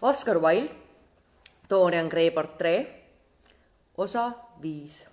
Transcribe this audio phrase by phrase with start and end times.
[0.00, 0.70] Oscar Wilde,
[1.70, 2.86] Dorian Gray portree,
[3.96, 4.32] osa
[4.62, 5.06] viis.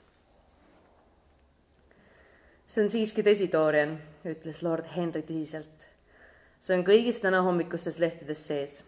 [2.65, 3.95] see on siiski tõsi, Dorian,
[4.25, 5.87] ütles lord Henry tõsiselt.
[6.59, 8.83] see on kõigis tänahommikustes lehtedes sees.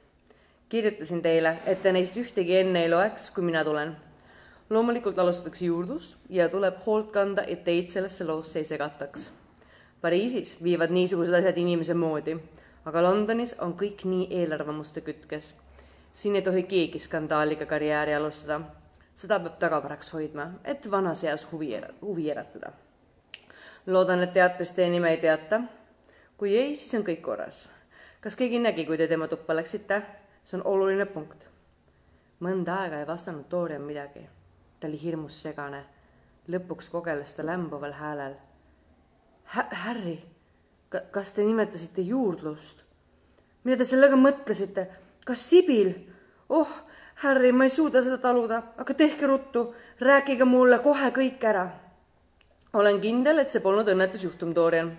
[0.69, 3.95] kirjutasin teile, et te neist ühtegi enne ei loeks, kui mina tulen.
[4.69, 9.31] loomulikult alustatakse juurdlust ja tuleb hoolt kanda, et teid sellesse loosse ei segataks.
[10.01, 12.37] Pariisis viivad niisugused asjad inimese moodi
[12.87, 15.51] aga Londonis on kõik nii eelarvamuste kütkes.
[16.17, 18.61] Siin ei tohi keegi skandaaliga karjääri alustada.
[19.15, 22.71] seda peab tagavaraks hoidma, et vanas eas huvi, huvi äratada.
[23.87, 25.61] loodan, et teatrist teie nime ei teata.
[26.37, 27.69] kui ei, siis on kõik korras.
[28.21, 30.01] kas keegi nägi, kui te tema tuppa läksite?
[30.43, 31.47] see on oluline punkt.
[32.39, 34.29] mõnda aega ei vastanud Dorian midagi.
[34.79, 35.85] ta oli hirmus segane.
[36.47, 38.35] lõpuks kogeles ta lämbuval häälel.
[39.71, 40.37] Harry
[40.89, 42.83] kas te nimetasite juurdlust?
[43.63, 44.87] mida te sellega mõtlesite?
[45.27, 45.91] kas Sibil?
[46.49, 46.67] Oh,
[47.23, 51.67] Harry, ma ei suuda seda taluda, aga tehke ruttu, rääkige mulle kohe kõik ära.
[52.73, 54.91] olen kindel, et see polnud õnnetusjuhtum, Dorian.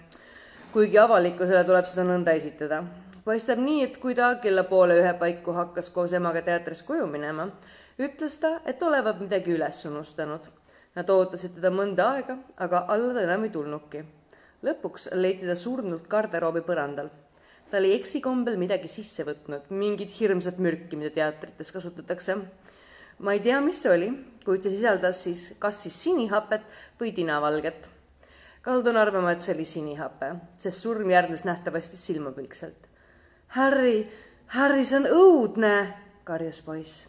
[0.72, 2.82] kuigi avalikkusele tuleb seda nõnda esitada.
[3.24, 7.50] paistab nii, et kui ta kella poole ühe paiku hakkas koos emaga teatrist koju minema,
[7.98, 10.40] ütles ta, et olevat midagi üles unustanud.
[10.94, 14.04] Nad ootasid teda mõnda aega, aga alla ta enam ei tulnudki
[14.64, 17.10] lõpuks leiti ta surnult garderoobi põrandal.
[17.70, 22.38] Ta oli eksikombel midagi sisse võtnud, mingit hirmsat mürki, mida teatrites kasutatakse.
[23.18, 24.08] ma ei tea, mis see oli,
[24.44, 26.62] kuid see sisaldas siis kas siis sinihapet
[27.00, 27.88] või tinavalget.
[28.62, 32.88] kaldun arvama, et see oli sinihape, sest surm järgnes nähtavasti silmapilkselt.
[33.56, 34.06] Harry,
[34.46, 35.94] Harry, see on õudne,
[36.24, 37.06] karjus poiss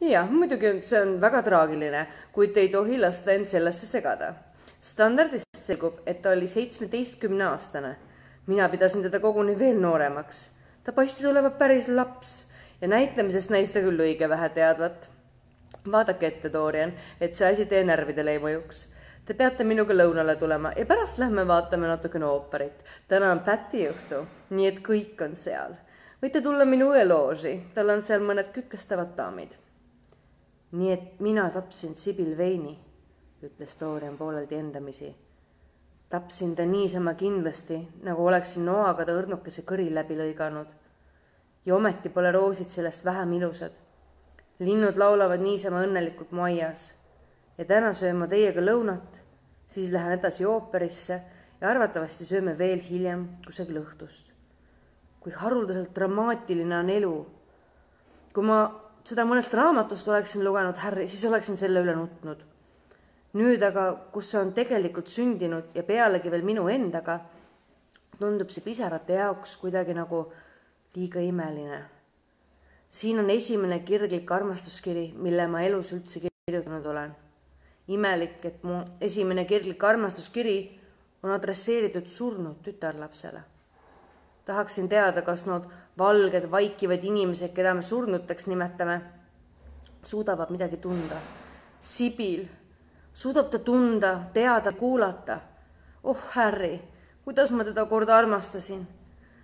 [0.00, 4.32] jah, muidugi see on väga traagiline, kuid te ei tohi lasta end sellesse segada
[4.80, 7.96] standardist selgub, et ta oli seitsmeteistkümneaastane.
[8.46, 10.50] Mina pidasin teda koguni veel nooremaks.
[10.84, 15.10] ta paistis olevat päris laps ja näitlemisest näis ta küll õige vähe teadvat.
[15.92, 18.86] vaadake ette, Dorian, et see asi teie närvidele ei mõjuks.
[19.24, 22.84] Te peate minuga lõunale tulema ja pärast lähme vaatame natukene ooperit.
[23.08, 25.74] täna on Päti õhtu, nii et kõik on seal.
[26.22, 29.56] võite tulla minu õelooži, tal on seal mõned kükestavad daamid.
[30.72, 32.78] nii et mina tapsin Sibil Veini
[33.42, 35.14] ütles Dorian pooleldi endamisi.
[36.10, 40.66] Tapsin ta niisama kindlasti, nagu oleksin noaga ta õrnukese kõri läbi lõiganud.
[41.66, 43.72] ja ometi pole roosid sellest vähem ilusad.
[44.58, 46.94] linnud laulavad niisama õnnelikult mu aias
[47.58, 49.20] ja täna söön ma teiega lõunat,
[49.66, 51.22] siis lähen edasi ooperisse
[51.60, 54.32] ja arvatavasti sööme veel hiljem kusagil õhtust.
[55.20, 57.26] kui haruldaselt dramaatiline on elu.
[58.34, 58.60] kui ma
[59.04, 62.50] seda mõnest raamatust oleksin lugenud, Harry, siis oleksin selle üle nutnud
[63.38, 67.20] nüüd aga, kus see on tegelikult sündinud ja pealegi veel minu endaga,
[68.18, 70.24] tundub see pisarate jaoks kuidagi nagu
[70.96, 71.84] liiga imeline.
[72.90, 77.14] siin on esimene kirglik armastuskiri, mille ma elus üldse kirjutanud olen.
[77.88, 80.80] imelik, et mu esimene kirglik armastuskiri
[81.22, 83.40] on adresseeritud surnud tütarlapsele.
[84.44, 89.00] tahaksin teada, kas need valged vaikivad inimesed, keda me surnuteks nimetame,
[90.02, 91.20] suudavad midagi tunda.
[91.80, 92.48] Sibil
[93.14, 95.40] suudab ta tunda, teada, kuulata.
[96.02, 96.80] oh, Harry,
[97.24, 98.86] kuidas ma teda kord armastasin.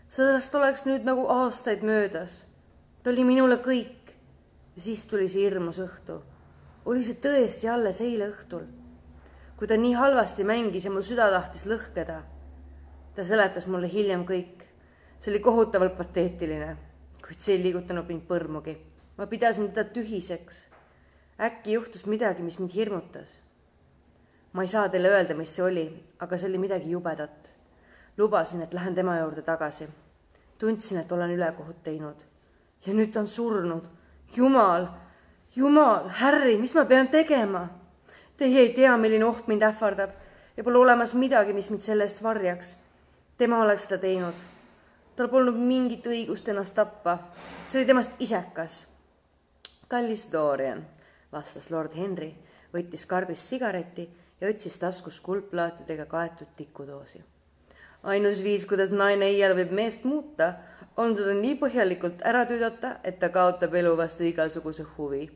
[0.08, 2.46] sellest oleks nüüd nagu aastaid möödas.
[3.02, 4.14] ta oli minule kõik.
[4.76, 6.20] ja siis tuli see hirmus õhtu.
[6.84, 8.66] oli see tõesti alles eile õhtul?
[9.56, 12.22] kui ta nii halvasti mängis ja mu süda tahtis lõhkeda.
[13.14, 14.62] ta seletas mulle hiljem kõik.
[15.20, 16.76] see oli kohutavalt pateetiline,
[17.26, 18.78] kuid see ei liigutanud mind põrmugi.
[19.18, 20.68] ma pidasin teda tühiseks.
[21.40, 23.45] äkki juhtus midagi, mis mind hirmutas
[24.56, 25.84] ma ei saa teile öelda, mis see oli,
[26.24, 27.50] aga see oli midagi jubedat.
[28.16, 29.88] lubasin, et lähen tema juurde tagasi.
[30.58, 32.16] tundsin, et olen ülekohut teinud.
[32.86, 33.84] ja nüüd ta on surnud.
[34.36, 34.86] jumal,
[35.56, 37.68] jumal, Harry, mis ma pean tegema?
[38.36, 40.10] Teie ei tea, milline oht mind ähvardab
[40.56, 42.76] ja pole olemas midagi, mis mind selle eest varjaks.
[43.38, 44.34] tema oleks seda teinud.
[45.16, 47.18] tal polnud mingit õigust ennast tappa.
[47.68, 48.86] see oli temast isekas.
[49.88, 50.86] kallis Dorian,
[51.32, 52.34] vastas lord Henry,
[52.72, 54.08] võttis karbist sigareti
[54.40, 57.24] ja otsis taskus kuldplaatidega kaetud tikudoosi.
[58.02, 60.52] ainus viis, kuidas naine iial võib meest muuta,
[60.96, 65.30] on teda nii põhjalikult ära tüdata, et ta kaotab elu vastu igasuguse huvi.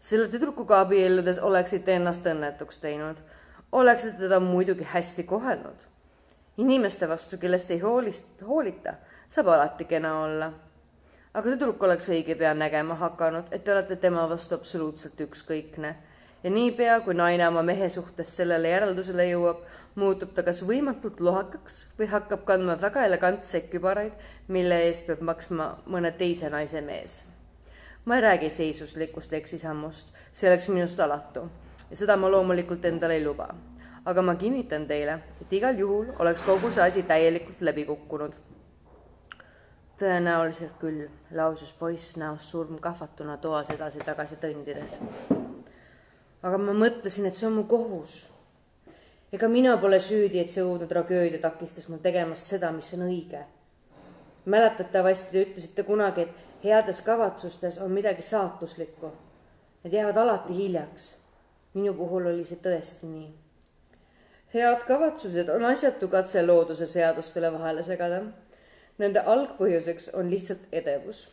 [0.00, 3.16] selle tüdrukuga abielludes oleksite ennast õnnetuks teinud,
[3.72, 5.80] oleksite teda muidugi hästi kohelnud.
[6.56, 8.94] inimeste vastu, kellest ei hoolist, hoolita,
[9.28, 10.52] saab alati kena olla.
[11.34, 15.96] aga tüdruk oleks õige pea nägema hakanud, et te olete tema vastu absoluutselt ükskõikne
[16.42, 19.62] ja niipea, kui naine oma mehe suhtes sellele järeldusele jõuab,
[19.96, 24.12] muutub ta kas võimatult lohakaks või hakkab kandma väga elegantseid kübaraid,
[24.48, 27.24] mille eest peab maksma mõne teise naise mees.
[28.04, 31.48] ma ei räägi seisuslikust eksisammust, see oleks minust alatu
[31.90, 33.48] ja seda ma loomulikult endale ei luba.
[34.04, 38.32] aga ma kinnitan teile, et igal juhul oleks kogu see asi täielikult läbi kukkunud.
[39.98, 45.00] tõenäoliselt küll, lausus poiss näost surm kahvatuna toas edasi-tagasi kõndides.
[46.46, 48.26] Aga ma mõtlesin, et see on mu kohus
[49.32, 53.42] ega mina pole süüdi, et see õudne tragöödia takistas mul tegemast seda, mis on õige.
[54.46, 59.10] mäletatavasti te ütlesite kunagi, et heades kavatsustes on midagi saatuslikku.
[59.84, 61.16] Need jäävad alati hiljaks.
[61.74, 63.34] minu puhul oli see tõesti nii.
[64.54, 68.22] head kavatsused on asjatu katse looduse seadustele vahele segada.
[68.98, 71.28] Nende algpõhjuseks on lihtsalt edevus.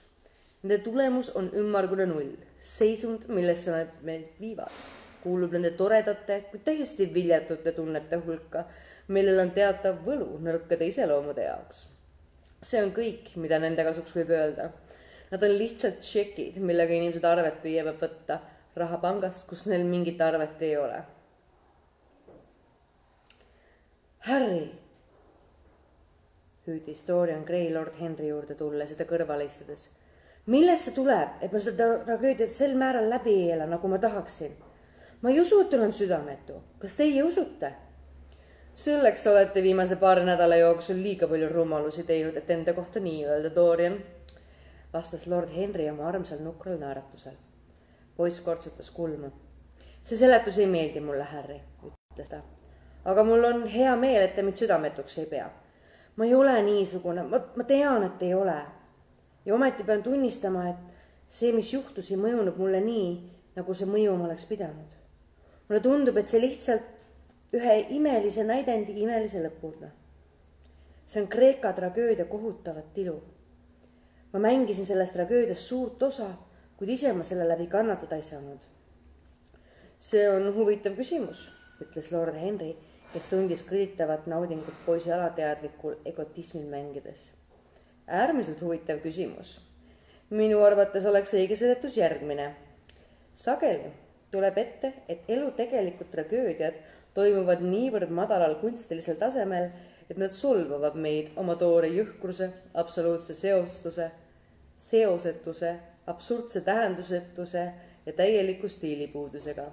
[0.63, 4.92] Nende tulemus on ümmargune null, seisund, millesse nad meid viivad
[5.23, 8.65] kuulub nende toredate, kuid täiesti viljatute tunnete hulka,
[9.07, 11.87] millel on teatav võlu nõrkade iseloomude jaoks.
[12.63, 14.69] see on kõik, mida nende kasuks võib öelda.
[15.31, 18.37] Nad on lihtsalt tšekid, millega inimesed arvet püüavad võtta
[18.79, 21.01] rahapangast, kus neil mingit arvet ei ole.
[24.27, 24.69] Harry,
[26.67, 29.89] hüüdis Dorian Gray lord Henry juurde tulles ja ta kõrvale istudes.
[30.45, 34.55] millest see tuleb, et ma seda tragöödiat sel määral läbi ei ela, nagu ma tahaksin?
[35.23, 36.53] Ma ei usu, et olen südametu.
[36.79, 37.73] kas teie usute?
[38.73, 43.51] selleks olete viimase paari nädala jooksul liiga palju rumalusi teinud, et enda kohta nii öelda,
[43.55, 43.95] Dorian,
[44.93, 47.37] vastas lord Henry oma armsal nukral naeratusel.
[48.17, 49.31] poiss kortsutas kulmu.
[50.01, 52.41] see seletus ei meeldi mulle, Harry, ütles ta.
[53.05, 55.49] aga mul on hea meel, et te mind südametuks ei pea.
[56.15, 58.57] ma ei ole niisugune, ma, ma tean, et ei ole.
[59.45, 60.83] ja ometi pean tunnistama, et
[61.27, 63.07] see, mis juhtus, ei mõjunud mulle nii,
[63.55, 64.92] nagu see mõjuma oleks pidanud
[65.73, 69.89] mulle tundub, et see lihtsalt ühe imelise näidendi imelise lõpuna.
[71.05, 73.23] see on Kreeka tragöödia kohutavat ilu.
[74.33, 76.29] ma mängisin selles tragöödias suurt osa,
[76.77, 78.59] kuid ise ma selle läbi kannatada ei saanud.
[79.99, 81.49] see on huvitav küsimus,
[81.81, 82.75] ütles lord Henry,
[83.13, 87.31] kes tundis kõritavat naudingut poisi alateadlikul egotismil mängides.
[88.07, 89.59] äärmiselt huvitav küsimus.
[90.29, 92.55] minu arvates oleks õige seletus järgmine.
[93.33, 94.02] sageli
[94.33, 96.81] tuleb ette, et elu tegelikud tragöödiad
[97.13, 99.69] toimuvad niivõrd madalal kunstilisel tasemel,
[100.09, 104.09] et nad solvavad meid oma toore jõhkruse, absoluutse seostuse,
[104.77, 105.73] seosetuse,
[106.09, 107.63] absurdse tähendusetuse
[108.05, 109.69] ja täieliku stiilipuudusega.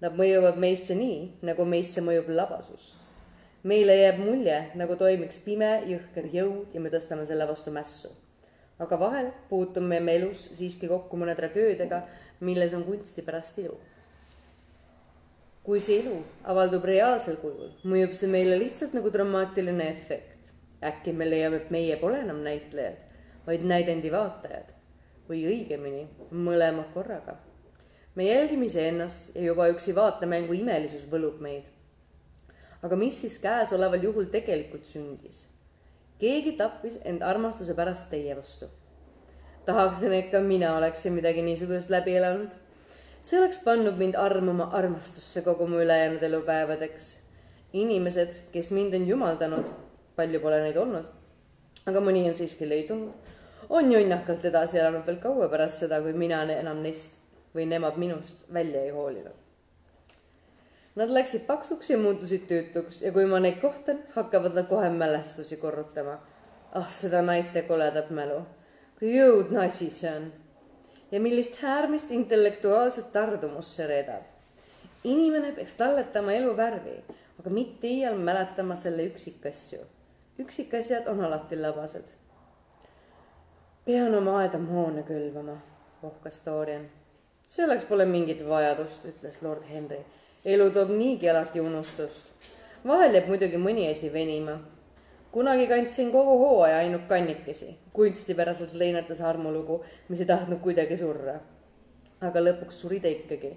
[0.00, 2.96] Nad mõjuvad meisse nii, nagu meisse mõjub labasus.
[3.62, 8.08] meile jääb mulje, nagu toimiks pime jõhker jõud ja me tõstame selle vastu mässu.
[8.80, 12.00] Aga vahel puutume me elus siiski kokku mõne tragöödiaga,
[12.40, 13.76] milles on kunstipärast ilu.
[15.64, 16.16] kui see ilu
[16.48, 20.52] avaldub reaalsel kujul, mõjub see meile lihtsalt nagu dramaatiline efekt.
[20.82, 23.04] äkki me leiame, et meie pole enam näitlejad,
[23.46, 24.72] vaid näidendi vaatajad
[25.28, 27.36] või õigemini mõlemad korraga.
[28.14, 31.68] me jälgime iseennast ja juba üksi vaatemängu imelisus võlub meid.
[32.82, 35.49] aga mis siis käesoleval juhul tegelikult sündis?
[36.20, 38.68] Keegi tappis end armastuse pärast teie vastu
[39.64, 42.52] tahaksin, et ka mina oleksin midagi niisugust läbi elanud.
[43.22, 47.18] see oleks pannud mind armuma armastusse kogu mu ülejäänud elupäevadeks.
[47.72, 49.66] inimesed, kes mind on jumaldanud,
[50.16, 51.04] palju pole neid olnud,
[51.86, 53.12] aga mõni on siiski leidunud,
[53.68, 57.20] on jonnakalt edasi elanud veel kaua pärast seda, kui mina enam neist
[57.54, 59.36] või nemad minust välja ei hoolinud.
[60.94, 65.56] Nad läksid paksuks ja muutusid tüütuks ja kui ma neid kohtan, hakkavad nad kohe mälestusi
[65.56, 66.18] korrutama.
[66.72, 68.44] ah, seda naiste koledat mälu
[69.00, 70.26] kui õudne asi see on
[71.08, 74.26] ja millist äärmist intellektuaalset tardumust see reedab.
[75.04, 76.98] inimene peaks talletama elu värvi,
[77.40, 79.80] aga mitte iial mäletama selle üksikasju.
[80.44, 82.12] üksikasjad on alati labased.
[83.84, 85.56] pean oma aeda moone külvama,
[86.02, 86.86] ohkas Dorian.
[87.48, 90.04] selleks pole mingit vajadust, ütles lord Henry.
[90.44, 92.26] Elu toob niigi alati unustust.
[92.86, 94.60] vahel jääb muidugi mõni asi venima
[95.32, 101.40] kunagi kandsin kogu hooaja ainult kannikesi, kunstipäraselt lõinatas armulugu, mis ei tahtnud kuidagi surra.
[102.20, 103.56] aga lõpuks suri ta ikkagi.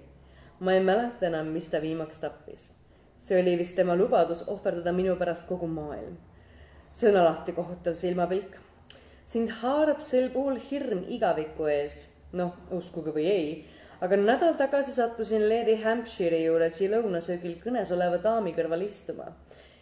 [0.60, 2.70] ma ei mäleta enam, mis ta viimaks tappis.
[3.18, 6.16] see oli vist tema lubadus ohverdada minu pärast kogu maailm.
[7.18, 8.56] alati kohutav silmapilk.
[9.24, 12.08] sind haarab sel puhul hirm igaviku ees.
[12.32, 13.64] noh, uskuge või ei,
[14.04, 19.30] aga nädal tagasi sattusin Lady Hampshire'i juures lõunasöögil kõnes oleva daami kõrval istuma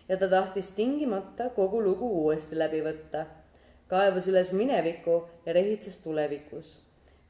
[0.08, 3.24] ja ta tahtis tingimata kogu lugu uuesti läbi võtta.
[3.90, 6.76] kaevas üles mineviku ja rehitses tulevikus.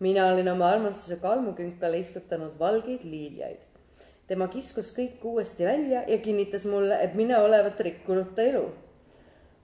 [0.01, 3.63] mina olin oma armastuse kalmukünkale istutanud valgeid liiljaid.
[4.27, 8.73] tema kiskus kõik uuesti välja ja kinnitas mulle, et mina olevat rikkunud ta elu.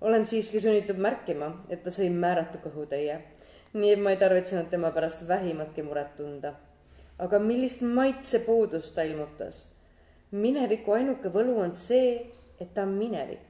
[0.01, 3.21] olen siiski sunnitud märkima, et ta sõi määratu kõhutäie
[3.75, 6.55] nii et ma ei tarvitsenud tema pärast vähimatki muret tunda.
[7.19, 9.67] Aga millist maitsepuudust ta ilmutas.
[10.31, 13.47] mineviku ainuke võlu on see, et ta on minevik.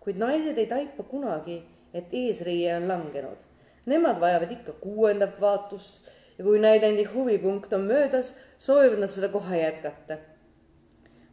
[0.00, 1.62] kuid naised ei taipa kunagi,
[1.94, 3.38] et eesriie on langenud.
[3.86, 9.62] Nemad vajavad ikka kuuendat vaatust ja kui näidendi huvipunkt on möödas, soovivad nad seda kohe
[9.62, 10.18] jätkata.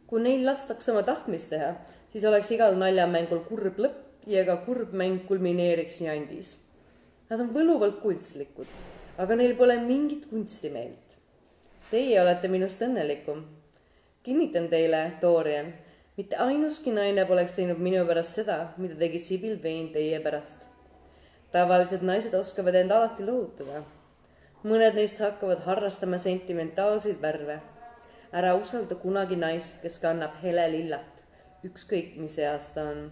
[0.06, 1.74] kui neil lastakse oma tahtmist teha,
[2.12, 6.56] siis oleks igal naljamängul kurb lõpp ja ka kurb mäng kulmineeriks jandis.
[7.30, 8.66] Nad on võluvalt kunstlikud,
[9.18, 11.09] aga neil pole mingit kunstimeelt.
[11.90, 13.44] Teie olete minust õnnelikum.
[14.22, 15.72] kinnitan teile, Dorian,
[16.16, 20.60] mitte ainuski naine poleks teinud minu pärast seda, mida tegi Sibyl Vane teie pärast.
[21.52, 23.82] tavalised naised oskavad end alati lohutada
[24.60, 27.60] mõned neist hakkavad harrastama sentimentaalseid värve.
[28.32, 31.24] ära usalda kunagi naist, kes kannab helelillat,
[31.64, 33.10] ükskõik mis eas ta on.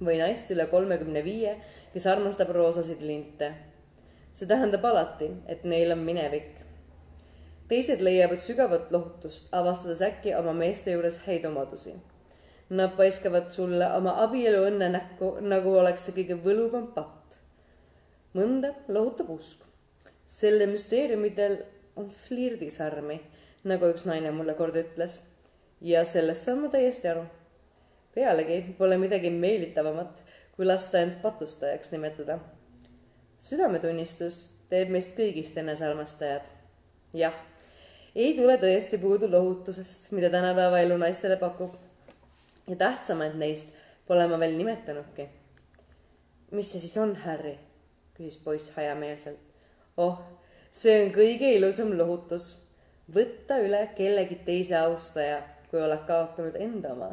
[0.00, 1.56] või naist üle kolmekümne viie,
[1.92, 3.54] kes armastab roosasid linte.
[4.32, 6.65] see tähendab alati, et neil on minevik.
[7.68, 11.94] Teised leiavad sügavat lohutust, avastades äkki oma meeste juures häid omadusi.
[12.70, 17.38] Nad paiskavad sulle oma abieluõnne näkku, nagu oleks see kõige võluvam patt.
[18.34, 19.66] mõnda lohutab usk
[20.26, 21.56] selle müsteeriumidel
[21.96, 23.20] on flirdisarmi,
[23.64, 25.20] nagu üks naine mulle kord ütles.
[25.80, 27.24] ja sellest saan ma täiesti aru.
[28.14, 30.22] pealegi pole midagi meelitavamat,
[30.56, 32.38] kui lasta end patustajaks nimetada.
[33.38, 36.42] südametunnistus teeb meist kõigist enesearmastajad.
[37.14, 37.34] jah,
[38.16, 41.74] ei tule tõesti puudu lohutusest, mida tänapäeva elu naistele pakub.
[42.66, 43.68] ja tähtsamaid neist
[44.06, 45.28] pole ma veel nimetanudki.
[46.50, 47.58] mis see siis on, Harry?
[48.16, 49.46] küsis poiss hajameelselt
[49.96, 50.20] oh,
[50.70, 52.54] see on kõige ilusam lohutus.
[53.12, 57.10] võtta üle kellegi teise austaja, kui oled kaotanud enda oma.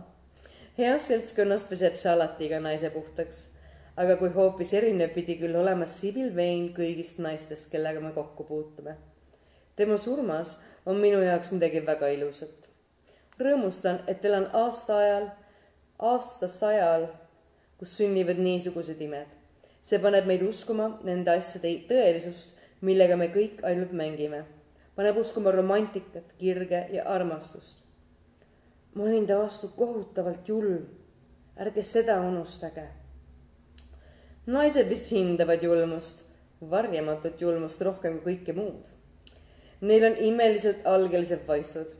[0.77, 3.47] heas seltskonnas peseb see alati iga naise puhtaks.
[3.95, 8.97] aga kui hoopis erinev pidi küll olema Sibyl Vane kõigist naistest, kellega me kokku puutume.
[9.75, 12.69] Tema surmas on minu jaoks midagi väga ilusat.
[13.39, 15.29] rõõmustan, et elan aasta ajal,
[15.99, 17.07] aastasajal,
[17.77, 19.27] kus sünnivad niisugused imed.
[19.81, 22.53] see paneb meid uskuma nende asjade tõelisust
[22.83, 24.43] millega me kõik ainult mängime.
[24.95, 27.79] paneb uskuma romantikat, kirge ja armastust.
[28.93, 30.87] ma olin ta vastu kohutavalt julm.
[31.57, 32.87] ärge seda unustage.
[34.45, 36.25] naised vist hindavad julmust,
[36.61, 38.87] varjamatut julmust rohkem kui kõike muud.
[39.83, 41.95] Neil on imeliselt algelised vaistud.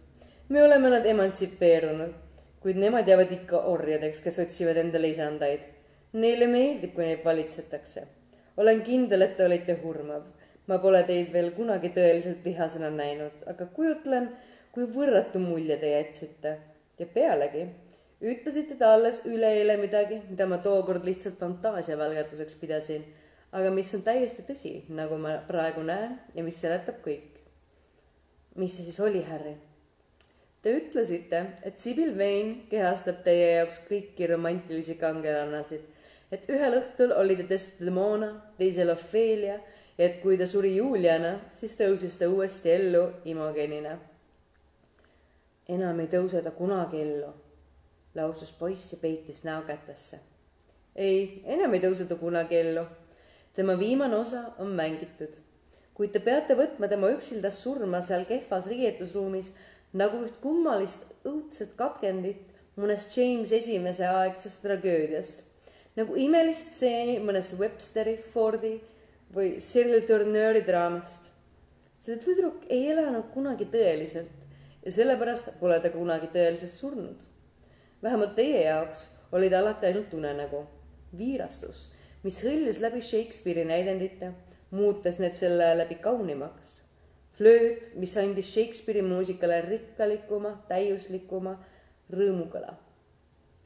[0.49, 2.13] me oleme nad emantsipeerunud,
[2.59, 5.59] kuid nemad jäävad ikka orjadeks, kes otsivad endale isandaid.
[6.13, 8.07] Neile meeldib, kui neid valitsetakse.
[8.57, 10.23] olen kindel, et te olite hurmav
[10.67, 14.29] ma pole teid veel kunagi tõeliselt vihasena näinud, aga kujutlen,
[14.73, 16.57] kui võrratu mulje te jätsite.
[16.99, 17.65] ja pealegi,
[18.21, 23.03] ütlesite te alles üleeile midagi, mida ma tookord lihtsalt fantaasiavälgatuseks pidasin,
[23.51, 27.32] aga mis on täiesti tõsi, nagu ma praegu näen ja mis seletab kõik.
[28.55, 29.55] Mis see siis oli, Harry?
[30.63, 35.83] Te ütlesite, et Sibyl Vane kehastab teie jaoks kõiki romantilisi kangelanasid,
[36.31, 39.60] et ühel õhtul oli ta Desdemona, teisel Ophelia
[39.98, 43.98] et kui ta suri Juliana, siis tõusis ta uuesti ellu Imogenina.
[45.69, 47.29] enam ei tõuse ta kunagi ellu,
[48.15, 50.19] lausus poiss ja peitis näo kätesse.
[50.95, 52.86] ei, enam ei tõuse ta kunagi ellu.
[53.53, 55.38] tema viimane osa on mängitud,
[55.93, 59.51] kuid te peate võtma tema üksildast surma seal kehvas riietusruumis
[59.93, 65.43] nagu üht kummalist õudset katkendit mõnest James Esimese aegsest tragöödiast,
[65.97, 68.79] nagu imelist stseeni mõnest Websteri, Fordi
[69.33, 71.31] või Cyril Tourneuri draamast.
[71.97, 74.31] see tüdruk ei elanud kunagi tõeliselt
[74.83, 77.19] ja sellepärast pole ta kunagi tõeliselt surnud.
[78.03, 80.65] vähemalt teie jaoks oli ta alati ainult unenägu,
[81.17, 81.88] viirastus,
[82.23, 84.33] mis hõljus läbi Shakespeare'i näidendite,
[84.74, 86.82] muutes need selle läbi kaunimaks.
[87.38, 91.58] flööt, mis andis Shakespeare'i muusikale rikkalikuma, täiuslikuma
[92.13, 92.74] rõõmukõla.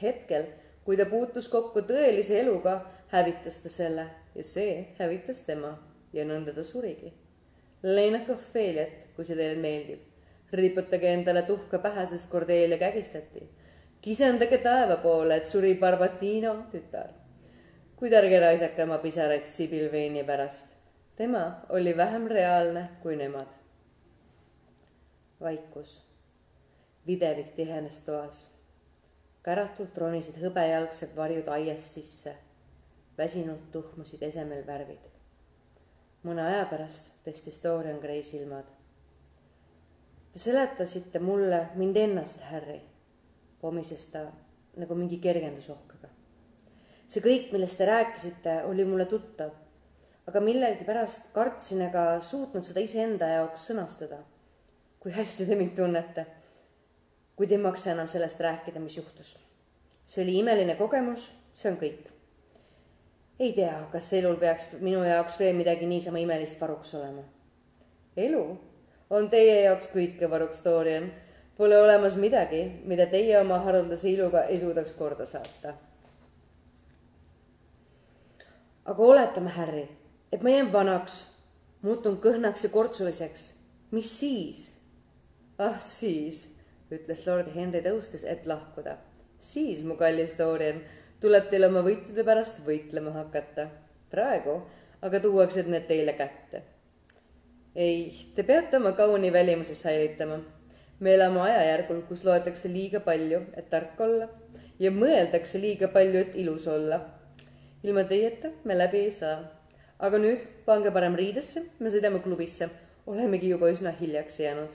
[0.01, 0.45] hetkel,
[0.85, 5.77] kui ta puutus kokku tõelise eluga, hävitas ta selle ja see hävitas tema
[6.13, 7.13] ja nõnda ta surigi.
[7.83, 9.99] leinake Ofeliat, kui see teile meeldib.
[10.51, 13.47] riputage endale tuhka pähe, sest Cordelia kägistati.
[14.01, 17.13] kisendage taeva poole, et suri Barbatino tütar.
[17.95, 20.76] kuid ärge raisake oma pisaraid Sibyl Vane'i pärast.
[21.17, 23.47] Tema oli vähem reaalne kui nemad.
[25.41, 26.01] vaikus.
[27.07, 28.47] videvik tihenes toas.
[29.43, 32.35] käratult ronisid hõbejalgsed varjud aiast sisse
[33.17, 35.09] väsinult tuhmusid esemel värvid.
[36.23, 38.65] mõne aja pärast tõstis Dorian Gray silmad.
[40.33, 42.81] Te seletasite mulle mind ennast, Harry,
[43.61, 44.27] pomises ta
[44.75, 46.09] nagu mingi kergendusohkaga.
[47.07, 49.51] see kõik, millest te rääkisite, oli mulle tuttav.
[50.27, 54.19] Aga millegipärast kartsin ega suutnud seda iseenda jaoks sõnastada.
[54.99, 56.25] kui hästi te mind tunnete.
[57.35, 59.37] kuid ei maksa enam sellest rääkida, mis juhtus.
[60.05, 62.09] see oli imeline kogemus, see on kõik.
[63.39, 67.23] ei tea, kas elul peaks minu jaoks veel midagi niisama imelist varuks olema.
[68.17, 68.59] elu
[69.09, 71.11] on teie jaoks kõike varuks, Dorian.
[71.57, 75.73] Pole olemas midagi, mida teie oma haruldase iluga ei suudaks korda saata.
[78.87, 79.87] aga oletame, Harry,
[80.31, 81.19] et ma jään vanaks,
[81.81, 83.53] muutun kõhnaks ja kortsuliseks.
[83.91, 84.63] mis siis?
[85.57, 86.49] ah siis,
[86.91, 88.97] ütles lord Henry tõustes, et lahkuda.
[89.39, 90.81] siis, mu kallis Dorian,
[91.21, 93.69] tuleb teil oma võitude pärast võitlema hakata.
[94.09, 94.61] praegu
[95.01, 96.63] aga tuuakse need teile kätte
[97.77, 100.39] ei, te peate oma kauni välimuse säilitama.
[100.99, 104.27] me elame ajajärgul, kus loetakse liiga palju, et tark olla
[104.79, 106.99] ja mõeldakse liiga palju, et ilus olla.
[107.83, 109.37] ilma teieta me läbi ei saa.
[109.99, 112.69] Aga nüüd pange parem riidesse, me sõidame klubisse.
[113.07, 114.71] olemegi juba üsna hiljaks jäänud.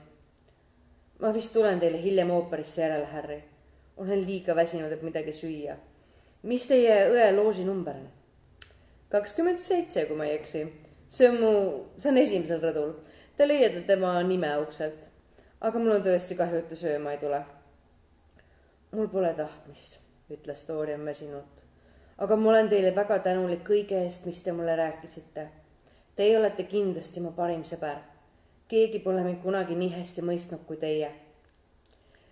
[1.20, 3.42] ma vist tulen teile hiljem ooperisse järele, Harry.
[3.96, 5.76] olen liiga väsinud, et midagi süüa.
[6.42, 8.08] mis teie õe looži number on?
[9.10, 10.66] kakskümmend seitse, kui ma ei eksi
[11.12, 11.52] see on mu,
[12.00, 12.94] see on esimesel rõdul.
[13.36, 15.08] Te leiate tema nime ukselt.
[15.62, 17.42] aga mul on tõesti kahju, et ta sööma ei tule.
[18.92, 19.98] mul pole tahtmist,
[20.30, 21.61] ütles Dorian väsinult.
[22.18, 25.48] Aga ma olen teile väga tänulik kõige eest, mis te mulle rääkisite.
[26.16, 27.98] Teie olete kindlasti mu parim sõber.
[28.68, 31.10] keegi pole mind kunagi nii hästi mõistnud kui teie.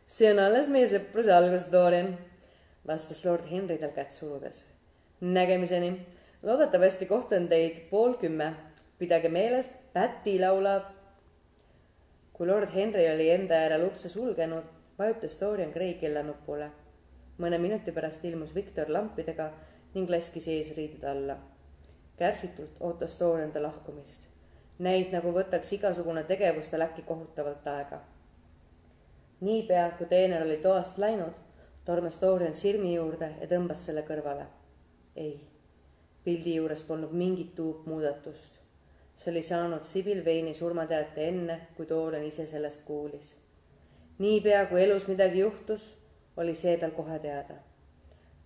[0.06, 2.18] see on alles meie sõpruse algus, Dorian,
[2.87, 4.64] vastas lord Henry tal kätt surudes.
[5.20, 6.06] nägemiseni
[6.42, 8.54] loodetavasti kohtan teid pool kümme
[8.99, 10.82] pidage meeles, Päti laulab.
[12.32, 14.64] kui lord Henry oli enda järel ukse sulgenud,
[14.99, 16.70] vajutas Dorian Gray kellanupule.
[17.38, 19.50] mõne minuti pärast ilmus Viktor lampidega
[19.94, 21.37] ning laskis eesriided alla.
[22.16, 24.28] kärsitult ootas Dorian ta lahkumist.
[24.78, 28.00] näis, nagu võtaks igasugune tegevus tal äkki kohutavalt aega.
[29.41, 31.34] niipea, kui teener oli toast läinud,
[31.84, 34.47] tormas Dorian sirmi juurde ja tõmbas selle kõrvale.
[35.17, 35.41] ei,
[36.25, 38.60] pildi juures polnud mingit tuupmuudatust
[39.21, 43.34] see oli saanud Sibyl Veini surmateate enne, kui Dorian ise sellest kuulis.
[44.19, 45.95] niipea, kui elus midagi juhtus,
[46.36, 47.54] oli see tal kohe teada.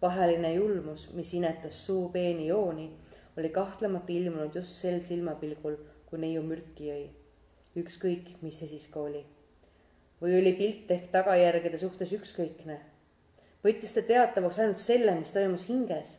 [0.04, 2.90] Paheline julmus, mis inetas suu peeni jooni,
[3.38, 7.06] oli kahtlemata ilmunud just sel silmapilgul, kui neiu mürki jõi.
[7.80, 9.24] ükskõik, mis see siis ka oli.
[10.20, 12.78] või oli pilt ehk tagajärgede suhtes ükskõikne?
[13.64, 16.18] võttis ta teatavaks ainult selle, mis toimus hinges?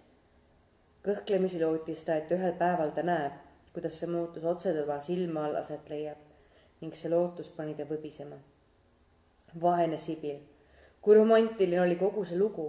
[1.06, 3.38] kõhklemisi lootis ta, et ühel päeval ta näeb,
[3.74, 6.26] kuidas see muutus otse tema silma all aset leiab
[6.82, 8.38] ning see lootus pani ta võbisema.
[9.62, 10.39] vaene Sibil,
[11.02, 12.65] kui romantiline oli kogu see lugu.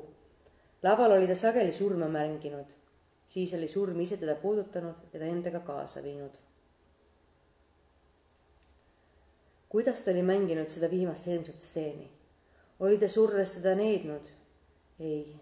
[0.87, 2.69] Laval oli ta sageli surma mänginud,
[3.27, 6.37] siis oli surm ise teda puudutanud ja ta endaga kaasa viinud.
[9.69, 12.11] kuidas ta oli mänginud seda viimast hirmsat stseeni?
[12.81, 14.31] oli ta surres teda neednud?
[15.01, 15.35] ei,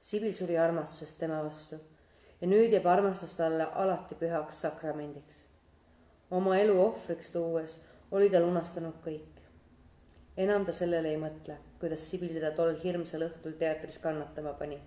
[0.00, 1.76] Sibil suri armastusest tema vastu
[2.40, 5.44] ja nüüd jääb armastus talle alati pühaks sakramendiks.
[6.30, 7.80] oma elu ohvriks tuues
[8.10, 9.42] oli ta lunastanud kõik.
[10.36, 14.80] enam ta sellele ei mõtle, kuidas Sibil teda tol hirmsal õhtul teatris kannatama pani.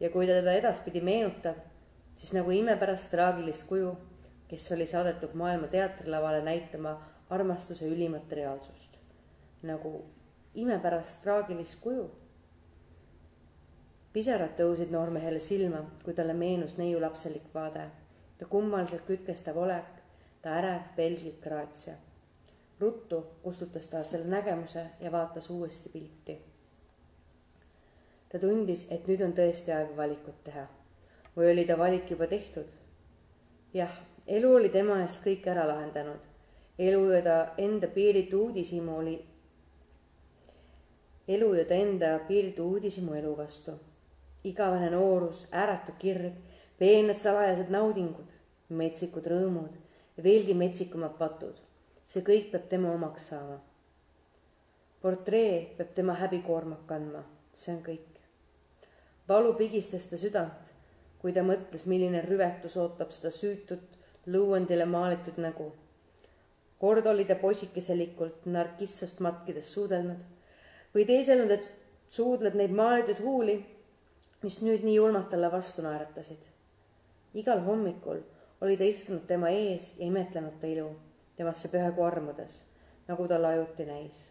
[0.00, 1.56] ja kui ta teda edaspidi meenutab,
[2.16, 3.96] siis nagu imepärast traagilist kuju,
[4.48, 6.94] kes oli saadetud maailma teatrilavale näitama
[7.30, 8.98] armastuse ülimat reaalsust.
[9.62, 10.04] nagu
[10.54, 12.10] imepärast traagilist kuju
[14.12, 17.84] pisarad tõusid noormehele silma, kui talle meenus neiu lapselik vaade,
[18.38, 20.00] ta kummaliselt kütkestav olek,
[20.42, 21.94] ta ärev pelglik graatsia.
[22.80, 26.38] Ruttu kustutas ta selle nägemuse ja vaatas uuesti pilti.
[28.28, 30.66] ta tundis, et nüüd on tõesti aeg valikut teha.
[31.36, 32.66] või oli ta valik juba tehtud?
[33.74, 36.20] jah, elu oli tema eest kõik ära lahendanud.
[36.78, 39.18] elu ja ta enda piiritu uudishimu oli
[41.28, 43.78] elu ja ta enda piiritu uudishimu elu vastu
[44.44, 46.34] igavene noorus, äratu kirg,
[46.78, 48.28] peened salajased naudingud,
[48.68, 49.74] metsikud rõõmud
[50.16, 51.56] ja veelgi metsikumad patud.
[52.08, 53.58] See kõik peab tema omaks saama.
[55.02, 57.22] portree peab tema häbikoormat kandma,
[57.54, 58.20] see on kõik.
[59.28, 60.72] valu pigistas ta südant,
[61.20, 65.72] kui ta mõtles, milline rüvetus ootab seda süütut lõuendile maalitud nägu.
[66.80, 70.24] kord oli ta poisikeselikult narkissost matkides suudelnud
[70.94, 71.72] või teeselnud, et
[72.08, 73.58] suudled neid maalitud huuli
[74.42, 76.40] mis nüüd nii julmalt talle vastu naeratasid.
[77.34, 78.20] igal hommikul
[78.60, 80.88] oli ta istunud tema ees ja imetlenud ta ilu
[81.38, 82.62] temasse pühagu armudes,
[83.08, 84.24] nagu talle ajuti näis.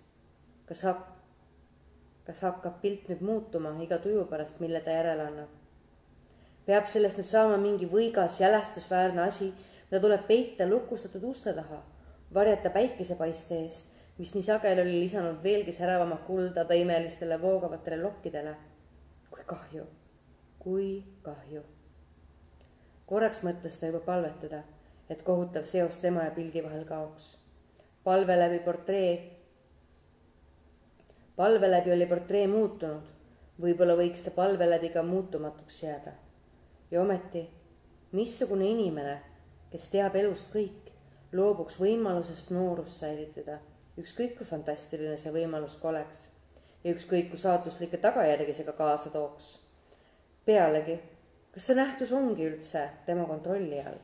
[0.67, 1.06] kas hak-,
[2.28, 5.54] kas hakkab pilt nüüd muutuma iga tuju pärast, mille ta järele annab?
[6.67, 9.54] peab sellest nüüd saama mingi võigas jälestusväärne asi,
[9.88, 11.80] mida tuleb peita lukustatud uste taha,
[12.36, 18.56] varjata päikesepaiste eest, mis nii sageli oli lisanud veelgi säravama kulda ta imelistele voogavatele lokkidele.
[19.32, 19.86] kui kahju,
[20.60, 20.89] kui
[21.24, 21.63] kahju.
[23.06, 24.63] korraks mõtles ta juba palvetada,
[25.10, 27.38] et kohutav seos tema ja pildi vahel kaoks.
[28.04, 29.12] palve läbi portree,
[31.36, 33.17] palve läbi oli portree muutunud
[33.62, 36.12] võib-olla võiks ta palve läbi ka muutumatuks jääda.
[36.91, 37.48] ja ometi,
[38.12, 39.20] missugune inimene,
[39.72, 40.91] kes teab elust kõik,
[41.34, 43.60] loobuks võimalusest noorust säilitada,
[43.98, 46.28] ükskõik kui fantastiline see võimalus ka oleks
[46.84, 49.58] ja ükskõik kui saatuslikke tagajärgi see ka kaasa tooks.
[50.46, 51.00] pealegi,
[51.52, 54.00] kas see nähtus ongi üldse tema kontrolli all?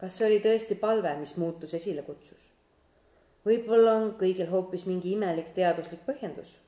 [0.00, 2.48] Kas see oli tõesti palve, mis muutus esile kutsus?
[3.46, 6.58] võib-olla on kõigil hoopis mingi imelik teaduslik põhjendus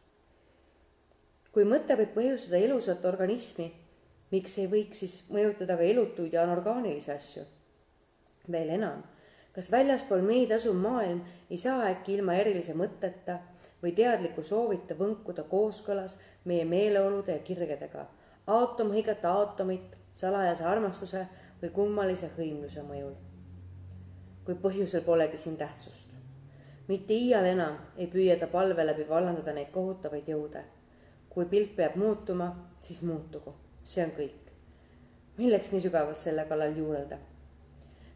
[1.52, 3.68] kui mõte võib põhjustada elusat organismi,
[4.32, 7.44] miks ei võiks siis mõjutada ka elutuid ja anorgaanilisi asju?
[8.52, 9.02] veel enam,
[9.54, 13.36] kas väljaspool meid asuv maailm ei saa äkki ilma erilise mõtteta
[13.82, 16.16] või teadliku soovita võnkuda kooskõlas
[16.50, 18.08] meie meeleolude ja kirgedega,
[18.46, 21.22] aatom hõigata aatomit salajase armastuse
[21.62, 23.14] või kummalise hõimluse mõjul.
[24.44, 26.14] kui põhjusel polegi siin tähtsust.
[26.88, 30.64] mitte iial enam ei püüeta palve läbi vallandada neid kohutavaid jõude
[31.32, 34.38] kui pilt peab muutuma, siis muutugu, see on kõik.
[35.38, 37.16] milleks nii sügavalt selle kallal juurelda?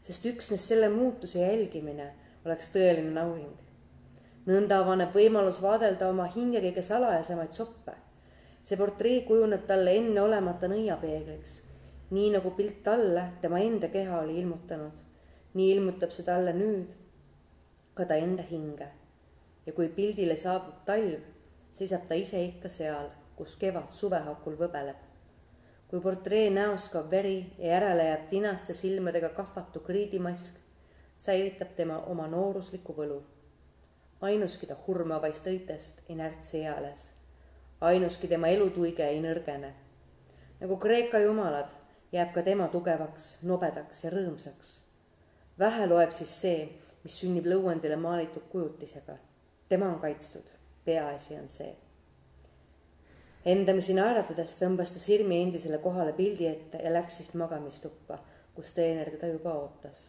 [0.05, 2.11] sest üksnes selle muutuse jälgimine
[2.45, 3.55] oleks tõeline nauhing.
[4.47, 7.95] nõnda avaneb võimalus vaadelda oma hinge kõige salajasemaid soppe.
[8.63, 11.61] see portree kujuneb talle enneolemata nõiapeegliks,
[12.11, 14.93] nii nagu pilt talle tema enda keha oli ilmutanud.
[15.55, 16.93] nii ilmutab see talle nüüd
[17.95, 18.89] ka ta enda hinge.
[19.67, 21.21] ja kui pildile saabub talv
[21.73, 25.01] seisab ta ise ikka seal, kus kevad suvehakul võbeleb.
[25.89, 30.55] kui portree näos kaob veri ja järele jääb tinaste silmadega kahvatu kriidimask,
[31.17, 33.23] säilitab tema oma noorusliku võlu.
[34.21, 37.11] ainuski ta hurmavaist õitest ei närtsi eales.
[37.81, 39.73] ainuski tema elutuige ei nõrgene.
[40.61, 41.75] nagu Kreeka jumalad,
[42.17, 44.75] jääb ka tema tugevaks, nobedaks ja rõõmsaks.
[45.59, 46.69] vähe loeb siis see,
[47.05, 49.19] mis sünnib lõuendile maalitud kujutisega.
[49.69, 51.73] tema on kaitstud peaasi on see.
[53.53, 58.19] endamisi naeratades tõmbas ta sirmi endisele kohale pildi ette ja läks siis magamistuppa,
[58.55, 60.07] kus teener teda juba ootas.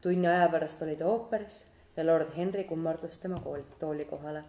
[0.00, 1.64] tunni aja pärast oli ta ooperis
[1.96, 3.40] ja lord Henry kummardus tema
[3.78, 4.44] tooli kohale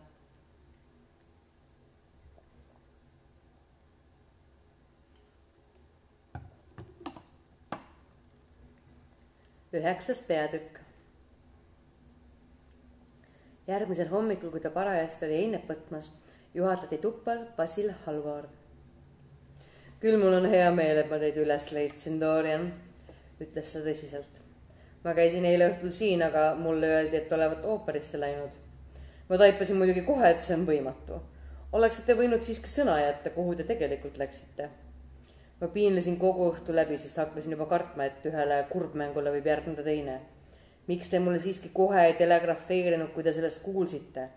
[9.79, 10.85] üheksas peatükk
[13.67, 16.11] järgmisel hommikul, kui ta parajasti oli einet võtmas,
[16.53, 18.49] juhatati tuppa Basil Hallward.
[19.99, 22.67] küll mul on hea meel, et ma teid üles leidsin, Dorian,
[23.41, 24.41] ütles ta tõsiselt.
[25.03, 28.51] ma käisin eile õhtul siin, aga mulle öeldi, et olevat ooperisse läinud.
[29.29, 31.21] ma taipasin muidugi kohe, et see on võimatu.
[31.71, 34.69] oleksite võinud siiski sõna jätta, kuhu te tegelikult läksite.
[35.62, 40.22] Ma piinlesin kogu õhtu läbi, sest hakkasin juba kartma, et ühele kurbmängule võib järgneda teine
[40.88, 44.30] miks te mulle siiski kohe ei telegrafeerinud, kui te sellest kuulsite?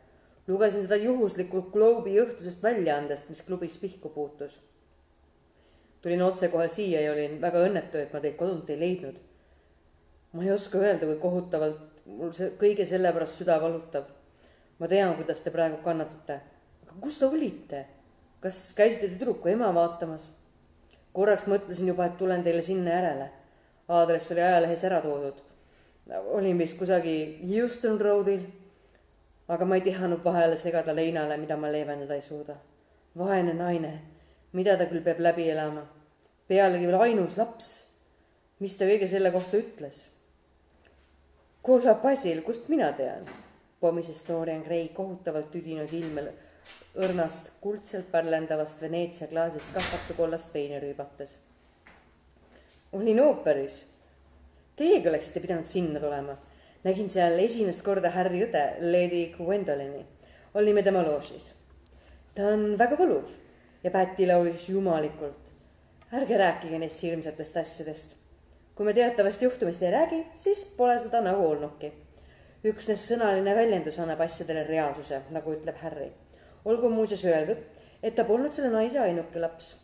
[0.48, 4.58] lugesin seda juhuslikult Globe'i õhtusest väljaandest, mis klubis pihku puutus.
[6.02, 9.18] tulin otsekohe siia ja olin väga õnnetu, et ma teid kodunt ei leidnud.
[10.32, 14.08] ma ei oska öelda, kui kohutavalt mul see kõige selle pärast süda valutab.
[14.78, 16.40] ma tean, kuidas te praegu kannatate.
[16.86, 17.86] aga kus te olite?
[18.40, 20.32] kas käisite tüdruku ema vaatamas?
[21.18, 23.28] Korraks mõtlesin juba, et tulen teile sinna järele.
[23.88, 25.48] aadress oli ajalehes ära toodud
[26.16, 28.46] olin vist kusagil Houston Roadil,
[29.48, 32.56] aga ma ei tihanud vahele segada leinale, mida ma leevendada ei suuda.
[33.18, 34.00] vaene naine,
[34.52, 35.86] mida ta küll peab läbi elama.
[36.48, 37.92] pealegi veel ainus laps.
[38.60, 40.08] mis ta kõige selle kohta ütles?
[41.62, 43.24] kulla Basil, kust mina tean?
[43.80, 46.32] pomises Dorian Gray kohutavalt tüdinud ilmel
[46.96, 51.38] õrnast kuldselt pärlendavast Veneetsia klaasist kahvatukollast veini rüübates.
[52.92, 53.84] olin ooperis
[54.78, 56.36] Teiegi oleksite pidanud sinna tulema.
[56.84, 60.04] nägin seal esimest korda Harry õde, Lady Gwendolini.
[60.54, 61.52] olime tema loožis.
[62.34, 63.32] ta on väga võluv
[63.82, 65.50] ja Päti laulis jumalikult.
[66.12, 68.16] ärge rääkige neist hirmsatest asjadest.
[68.74, 71.92] kui me teatavast juhtumist ei räägi, siis pole seda nagu olnudki.
[72.64, 76.12] üksnes sõnaline väljendus annab asjadele reaalsuse, nagu ütleb Harry.
[76.64, 77.60] Olgu muuseas öeldud,
[78.02, 79.76] et ta polnud selle naise ainuke laps.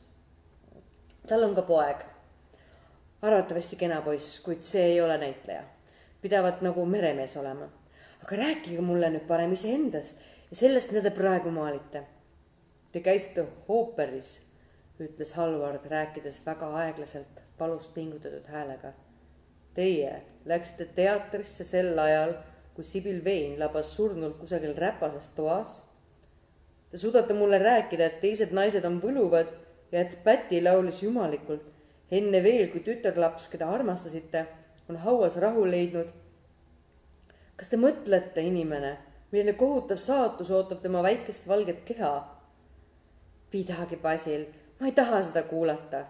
[1.26, 2.04] tal on ka poeg
[3.24, 5.62] arvatavasti kena poiss, kuid see ei ole näitleja.
[6.22, 7.68] pidavat nagu meremees olema.
[8.24, 12.04] aga rääkige mulle nüüd parem iseendast ja sellest, mida te praegu maalite.
[12.92, 14.40] Te käisite ooperis.
[15.00, 18.92] ütles Halvard, rääkides väga aeglaselt, palust pingutatud häälega.
[19.74, 22.34] Teie läksite teatrisse sel ajal,
[22.74, 25.82] kui Sibyl Vein labas surnult kusagil räpases toas.
[26.94, 29.48] Te suudate mulle rääkida, et teised naised on võluvad
[29.90, 31.64] ja et Päti laulis jumalikult
[32.14, 34.44] enne veel, kui tütarlaps, keda armastasite,
[34.86, 36.12] on hauas rahu leidnud.
[37.56, 38.92] kas te mõtlete, inimene,
[39.32, 42.12] milline kohutav saatus ootab tema väikest valget keha?
[43.50, 44.46] pidage, Basil,
[44.78, 46.06] ma ei taha seda kuulata,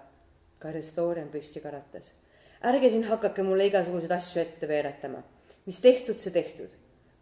[0.58, 2.12] karjus Dorian püsti karates.
[2.60, 5.24] ärge siin hakake mulle igasuguseid asju ette veeretama.
[5.66, 6.68] mis tehtud, see tehtud.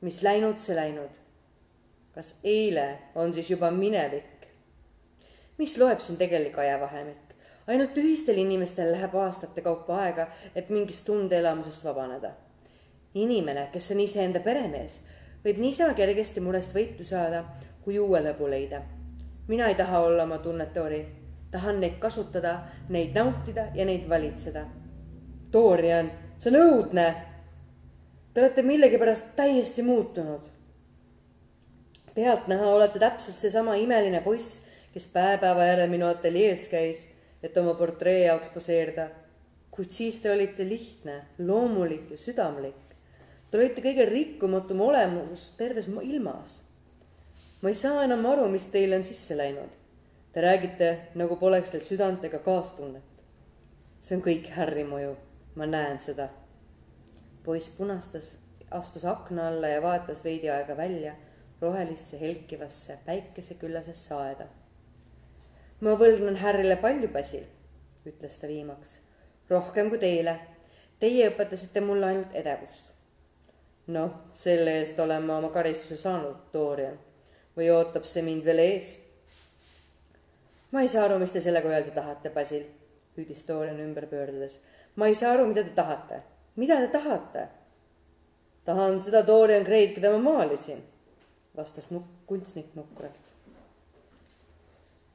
[0.01, 1.21] mis läinud, see läinud.
[2.14, 4.46] Kas eile on siis juba minevik?
[5.59, 7.35] mis loeb siin tegelik ajavahemik?
[7.66, 12.35] ainult ühistel inimestel läheb aastate kaupa aega, et mingist tundeelamusest vabaneda.
[13.14, 15.01] inimene, kes on iseenda peremees,
[15.44, 17.44] võib niisama kergesti murest võitu saada,
[17.85, 18.83] kui uue lõbu leida.
[19.48, 21.03] mina ei taha olla oma tunnete ori
[21.53, 22.55] tahan neid kasutada,
[22.88, 24.64] neid nautida ja neid valitseda.
[25.53, 26.09] Dorian,
[26.40, 27.07] see on õudne.
[28.33, 30.48] Te olete millegipärast täiesti muutunud.
[32.14, 37.09] Pealtnäha olete täpselt seesama imeline poiss, kes päev-päeva järel minu ateljees käis,
[37.42, 39.09] et oma portree jaoks poseerida.
[39.70, 42.96] kuid siis te olite lihtne, loomulik ja südamlik.
[43.51, 46.62] Te olite kõige rikkumatum olemus terves ilmas.
[47.62, 49.83] ma ei saa enam aru, mis teile on sisse läinud
[50.33, 53.03] Te räägite, nagu poleks teil südant ega kaastunnet.
[54.01, 55.16] see on kõik Harry mõju,
[55.55, 56.29] ma näen seda.
[57.44, 58.38] poiss punastas,
[58.70, 61.12] astus akna alla ja vaatas veidi aega välja
[61.62, 64.46] rohelisse helkivasse päikeseküllasesse aeda.
[65.81, 67.44] ma võlgnen Harryle palju, Basil,
[68.07, 68.98] ütles ta viimaks.
[69.51, 70.38] rohkem kui teile.
[71.01, 72.92] Teie õpetasite mulle ainult edevust.
[73.87, 76.98] noh, selle eest olen ma oma karistuse saanud, Dorian.
[77.57, 78.98] või ootab see mind veel ees
[80.72, 82.62] ma ei saa aru, mis te sellega öelda tahate, Basil,
[83.16, 84.59] hüüdis Dorian ümber pöördudes.
[84.96, 86.22] ma ei saa aru, mida te tahate.
[86.57, 87.48] mida te tahate?
[88.64, 90.83] tahan seda Dorian Gray'd, keda ma maalisin,
[91.57, 93.33] vastas nukk, kunstnik nukralt.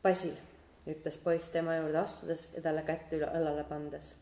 [0.03, 0.35] Basil,
[0.87, 4.13] ütles poiss tema juurde astudes ja talle kätt üle õlale pandes.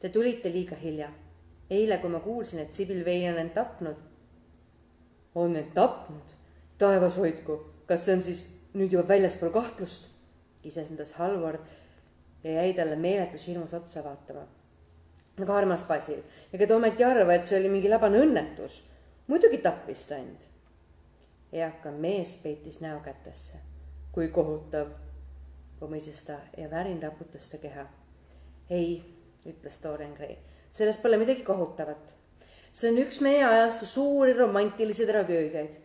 [0.00, 1.10] Te tulite liiga hilja.
[1.70, 3.96] eile, kui ma kuulsin, et Sibyl Vein on end tapnud.
[5.34, 6.34] on end tapnud?
[6.78, 10.08] taevas hoidku, kas see on siis nüüd juba väljaspool kahtlust?
[10.64, 11.60] isesendas Halvard
[12.44, 14.46] ja jäi talle meeletus hirmus otsa vaatama.
[15.42, 18.82] aga armas Basil, ega te ometi arva, et see oli mingi labane õnnetus?
[19.26, 20.48] muidugi tappis ta end.
[21.52, 23.58] Eaka mees peitis näo kätesse.
[24.12, 24.88] kui kohutav,
[25.80, 27.86] pomises ta ja värin raputas ta keha.
[28.70, 29.02] ei,
[29.46, 30.36] ütles Dorian Gray,
[30.70, 32.14] selles pole midagi kohutavat.
[32.72, 35.80] see on üks meie ajastu suuri romantilisi tragöödiaid.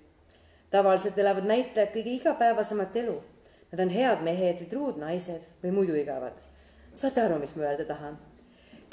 [0.72, 3.22] tavaliselt elavad näitlejad kõige igapäevasemat elu
[3.74, 6.38] Nad on head mehed või truud naised või muidu igavad.
[6.96, 8.20] saate aru, mis ma öelda tahan?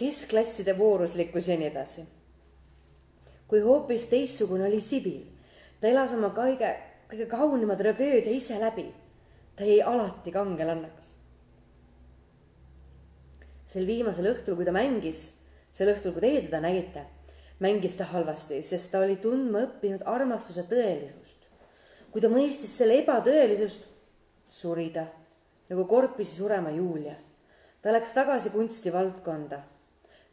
[0.00, 2.06] keskklasside vooruslikkus ja nii edasi.
[3.48, 5.20] kui hoopis teistsugune oli Sibil,
[5.80, 6.70] ta elas oma kõige,
[7.10, 8.92] kõige kaunima tragöödia ise läbi.
[9.56, 11.16] ta jäi alati kangelannakas.
[13.64, 15.30] sel viimasel õhtul, kui ta mängis,
[15.72, 17.06] sel õhtul, kui teie teda nägite,
[17.60, 21.48] mängis ta halvasti, sest ta oli tundma õppinud armastuse tõelisust.
[22.10, 23.86] kui ta mõistis selle ebatõelisust,
[24.50, 25.06] suri ta,
[25.70, 27.14] nagu kord pidi surema Julia.
[27.82, 29.62] ta läks tagasi kunstivaldkonda.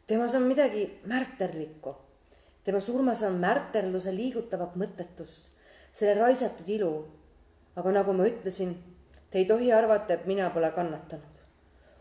[0.06, 1.96] temas on midagi märterlikku.
[2.68, 5.48] Tema surmas on märterluse liigutavat mõttetust,
[5.92, 6.92] selle raisatud ilu.
[7.78, 8.72] aga nagu ma ütlesin,
[9.30, 11.42] te ei tohi arvata, et mina pole kannatanud.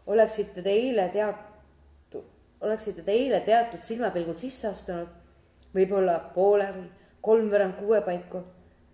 [0.07, 2.23] oleksite te eile teatud,
[2.61, 5.09] oleksite te eile teatud silmapilgul sisse astunud,
[5.75, 6.87] võib-olla poole või
[7.21, 8.43] kolmveerand kuue paiku,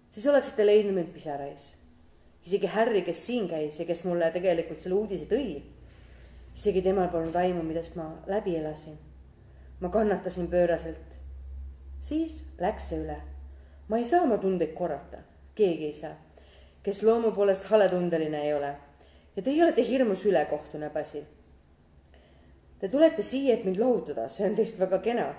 [0.10, 1.72] siis oleksite leidnud mind pisarais
[2.46, 5.62] isegi Harry, kes siin käis ja kes mulle tegelikult selle uudise tõi,
[6.54, 9.00] isegi temal polnud aimu, millest ma läbi elasin.
[9.80, 11.13] ma kannatasin pööraselt.
[12.04, 13.18] Siis läks see üle.
[13.88, 15.22] ma ei saa oma tundeid korrata,
[15.56, 16.16] keegi ei saa,
[16.84, 18.76] kes loomu poolest haletundeline ei ole.
[19.36, 21.24] ja teie olete hirmus ülekohtune, Basil.
[22.80, 25.30] Te tulete siia, et mind lohutada, see on teist väga kena.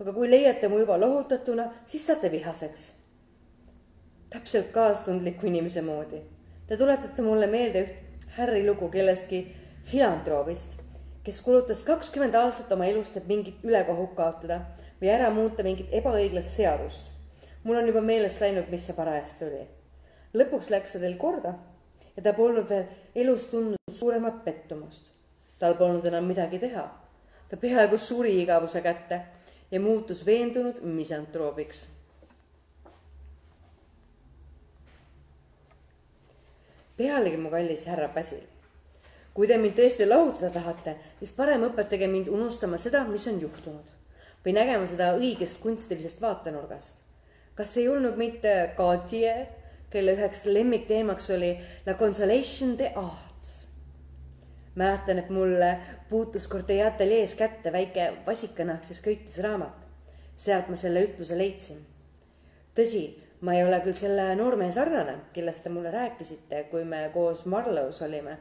[0.00, 2.94] aga kui leiate mu juba lohutatuna, siis saate vihaseks.
[4.30, 6.22] täpselt kaastundliku inimese moodi
[6.66, 9.42] Te tuletate mulle meelde üht Harry lugu kellestki
[9.84, 10.78] filantroobist,
[11.24, 14.60] kes kulutas kakskümmend aastat oma elust, et mingit ülekohut kaotada
[15.02, 17.10] või ära muuta mingit ebaõiglast seadust.
[17.64, 19.62] mul on juba meelest läinud, mis see parajasti oli.
[20.34, 21.56] lõpuks läks see teil korda
[22.16, 25.10] ja ta polnud veel elus tundnud suuremat pettumust.
[25.58, 26.84] tal polnud enam midagi teha.
[27.48, 29.20] ta peaaegu suri igavuse kätte
[29.70, 31.88] ja muutus veendunud misantroobiks
[36.96, 38.44] pealegi, mu kallis härra Basil,
[39.34, 44.01] kui te mind tõesti lahutada tahate, siis parem õpetage mind unustama seda, mis on juhtunud
[44.44, 47.02] või nägema seda õigest kunstilisest vaatenurgast.
[47.54, 49.46] kas ei olnud mitte Gautier,
[49.90, 53.68] kelle üheks lemmikteemaks oli La consolation de arts?
[54.74, 55.78] mäletan, et mulle
[56.08, 59.88] puutus Cortei ateljees kätte väike vasikanahkses köitis raamat.
[60.36, 61.86] sealt ma selle ütluse leidsin.
[62.74, 63.04] tõsi,
[63.40, 68.02] ma ei ole küll selle noormehe sarnane, kellest te mulle rääkisite, kui me koos Marlows
[68.02, 68.38] olime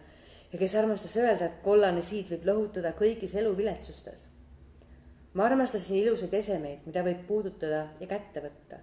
[0.53, 4.29] ja kes armastas öelda, et kollane siid võib lohutada kõigis elu viletsustes.
[5.33, 8.81] Ma armastasin ilusaid esemeid, mida võib puudutada ja kätte võtta.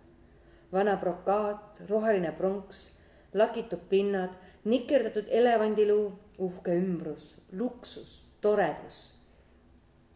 [0.72, 2.92] vana brokaat, roheline pronks,
[3.34, 4.34] lakitud pinnad,
[4.64, 9.14] nikerdatud elevandiluu, uhke ümbrus, luksus, toredus.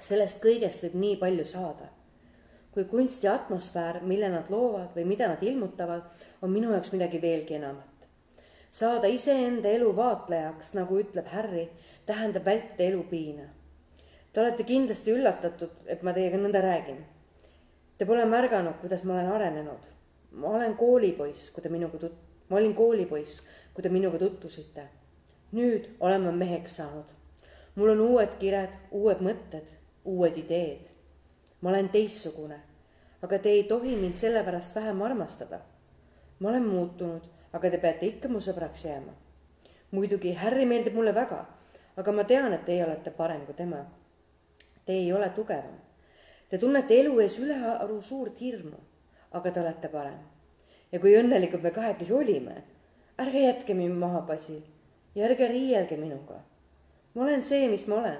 [0.00, 1.88] sellest kõigest võib nii palju saada.
[2.72, 6.02] kui kunsti atmosfäär, mille nad loovad või mida nad ilmutavad,
[6.42, 7.92] on minu jaoks midagi veelgi enamat
[8.72, 11.66] saada iseenda elu vaatlejaks, nagu ütleb Harry,
[12.08, 13.44] tähendab vältida elupiina.
[14.32, 17.02] Te olete kindlasti üllatatud, et ma teiega nõnda räägin.
[17.98, 19.90] Te pole märganud, kuidas ma olen arenenud.
[20.32, 23.42] ma olen koolipoiss, kui te minuga tut-, ma olin koolipoiss,
[23.74, 24.88] kui te minuga tutvusite.
[25.52, 27.12] nüüd olen ma meheks saanud.
[27.74, 29.68] mul on uued kired, uued mõtted,
[30.04, 30.88] uued ideed.
[31.60, 32.60] ma olen teistsugune,
[33.22, 35.60] aga te ei tohi mind sellepärast vähem armastada.
[36.38, 39.12] ma olen muutunud aga te peate ikka mu sõbraks jääma.
[39.92, 41.44] muidugi Harry meeldib mulle väga,
[41.96, 43.84] aga ma tean, et teie olete parem kui tema.
[44.84, 45.78] Te ei ole tugevam.
[46.50, 48.78] Te tunnete elu ees ülearu suurt hirmu,
[49.30, 50.20] aga te olete parem.
[50.92, 52.56] ja kui õnnelikud me kahekesi olime,
[53.18, 54.60] ärge jätke mind maha, Basil,
[55.14, 56.42] ja ärge riielge minuga.
[57.14, 58.18] ma olen see, mis ma olen.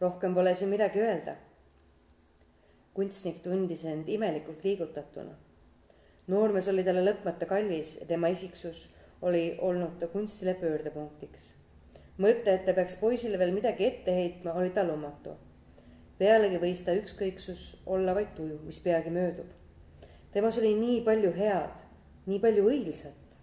[0.00, 1.36] rohkem pole siin midagi öelda.
[2.94, 5.36] kunstnik tundis end imelikult liigutatuna
[6.30, 8.84] noormees oli talle lõpmata kallis ja tema isiksus
[9.26, 11.54] oli olnud kunstile pöördepunktiks.
[12.20, 15.36] mõte, et ta peaks poisile veel midagi ette heitma, oli talumatu.
[16.20, 19.48] Pealegi võis ta ükskõiksus olla vaid tuju, mis peagi möödub.
[20.32, 21.82] temas oli nii palju head,
[22.26, 23.40] nii palju õilsat.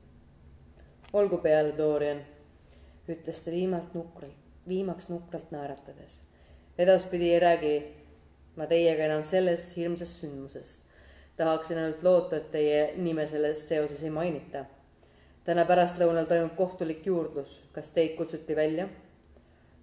[1.14, 2.22] olgu peale, Dorian,
[3.10, 6.22] ütles ta viimalt nukralt, viimaks nukralt naeratades.
[6.78, 7.78] edaspidi ei räägi
[8.56, 10.88] ma teiega enam sellest hirmsast sündmusest
[11.38, 14.66] tahaksin ainult loota, et teie nime selles seoses ei mainita.
[15.44, 18.88] täna pärastlõunal toimub kohtulik juurdlus, kas teid kutsuti välja?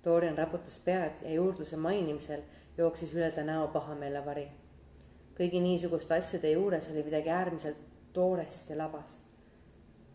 [0.04, 2.42] Dorian raputas pead ja juurdluse mainimisel
[2.78, 4.48] jooksis üle ta näo pahameelevari.
[5.38, 7.76] kõigi niisuguste asjade juures oli midagi äärmiselt
[8.12, 9.22] toorest ja labast.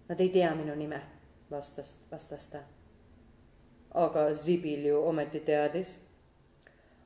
[0.10, 1.02] Nad ei tea minu nime,
[1.52, 2.60] vastas, vastas ta.
[3.94, 6.00] aga Sibil ju ometi teadis.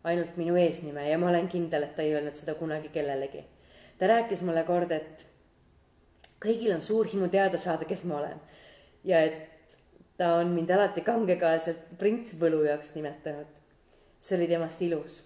[0.03, 3.53] ainult minu eesnime ja ma olen kindel, et ta ei öelnud seda kunagi kellelegi
[3.97, 5.25] ta rääkis mulle kord, et
[6.43, 8.41] kõigil on suur himu teada saada, kes ma olen.
[9.03, 9.77] ja et
[10.17, 13.47] ta on mind alati kangekaelselt prints võlujaks nimetanud.
[14.19, 15.21] see oli temast ilus.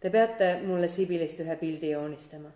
[0.00, 2.50] Te peate mulle Sibilist ühe pildi joonistama.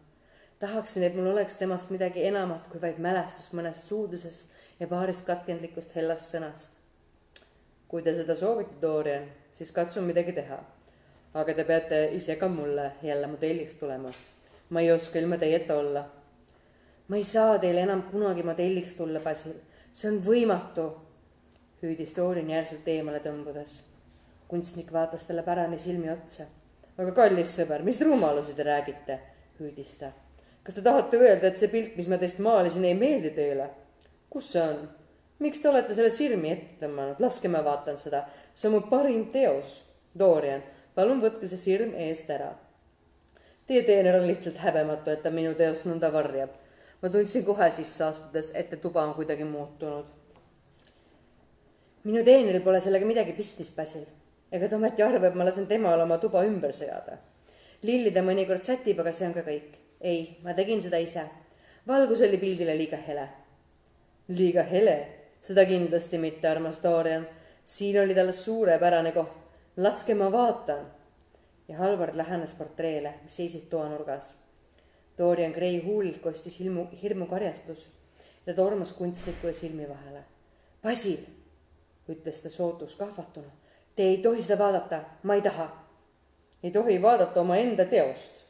[0.59, 5.95] tahaksin, et mul oleks temast midagi enamat kui vaid mälestus mõnest suudlusest ja paarist katkendlikust
[5.95, 6.79] hellast sõnast.
[7.89, 10.65] kui te seda soovite, Dorian, siis katsun midagi teha.
[11.35, 14.11] aga te peate ise ka mulle jälle modelliks tulema
[14.69, 16.05] ma ei oska ilma teieta olla.
[17.09, 19.53] ma ei saa teile enam kunagi modelliks tulla, Basil,
[19.93, 20.87] see on võimatu,
[21.83, 23.81] hüüdis Dorian järsult eemale tõmbudes.
[24.49, 26.47] kunstnik vaatas talle pärani silmi otsa.
[26.99, 29.19] Aga kallis sõber, mis rumalusi te räägite,
[29.61, 30.13] hüüdis ta.
[30.65, 33.71] kas te tahate öelda, et see pilt, mis ma teist maalisin, ei meeldi teile?
[34.31, 34.85] kus see on?
[35.45, 39.27] miks te olete selle sirmi ette tõmmanud, laske ma vaatan seda, see on mu parim
[39.35, 39.83] teos.
[40.15, 40.63] Dorian,
[40.95, 42.53] palun võtke see sirm eest ära
[43.67, 46.51] Teie teener on lihtsalt häbematu, et ta minu teost nõnda varjab.
[47.03, 50.05] ma tundsin kohe sisse astudes, et tuba on kuidagi muutunud.
[52.05, 54.05] minu teenril pole sellega midagi pistmist, Basil.
[54.55, 57.19] Ega ta ometi arva, et ma lasen temal oma tuba ümber seada.
[57.83, 59.73] lilli ta mõnikord sätib, aga see on ka kõik.
[60.01, 61.25] ei, ma tegin seda ise.
[61.87, 63.29] valgus oli pildile liiga hele.
[64.29, 64.99] liiga hele?
[65.41, 67.27] seda kindlasti mitte, armas Dorian.
[67.65, 69.35] siin oli talle suurepärane koht.
[69.77, 70.87] laske ma vaatan
[71.69, 74.37] ja Halvard lähenes portreele, mis seisid toanurgas.
[75.19, 77.87] Dorian Gray huulilt kostis ilmu, hirmukarjastus
[78.47, 80.25] ja tormas kunstniku ja silmi vahele.
[80.83, 81.21] Basil,
[82.09, 83.64] ütles ta sootus kahvatuna.
[83.97, 85.69] Te ei tohi seda vaadata, ma ei taha.
[86.63, 88.43] ei tohi vaadata omaenda teost.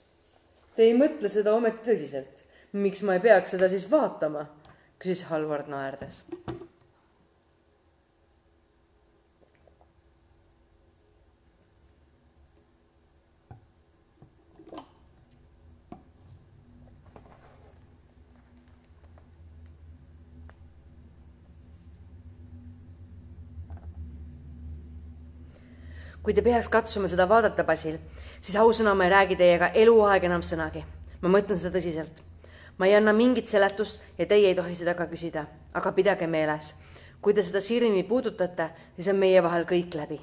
[0.77, 2.45] Te ei mõtle seda ometi tõsiselt.
[2.73, 4.47] miks ma ei peaks seda siis vaatama?
[4.99, 6.23] küsis Halvard naerdes
[26.25, 27.99] kui te peaks katsuma seda vaadata, Basil,
[28.41, 30.85] siis ausõna, ma ei räägi teiega eluaeg enam sõnagi.
[31.21, 32.23] ma mõtlen seda tõsiselt.
[32.79, 36.75] ma ei anna mingit seletust ja teie ei tohi seda ka küsida, aga pidage meeles,
[37.21, 40.21] kui te seda sirmi puudutate, siis on meie vahel kõik läbi.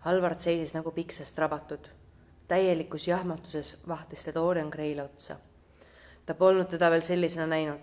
[0.00, 1.88] Halvard seisis nagu piksast rabatud.
[2.48, 5.36] täielikus jahmatuses vahtis ta Dorian Gray'le otsa.
[6.26, 7.80] ta polnud teda veel sellisena näinud.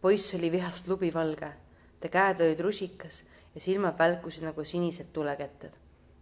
[0.00, 1.52] poiss oli vihast lubivalge,
[2.00, 3.22] ta käed olid rusikas
[3.54, 5.72] ja silmad välkusid nagu sinised tuleketted.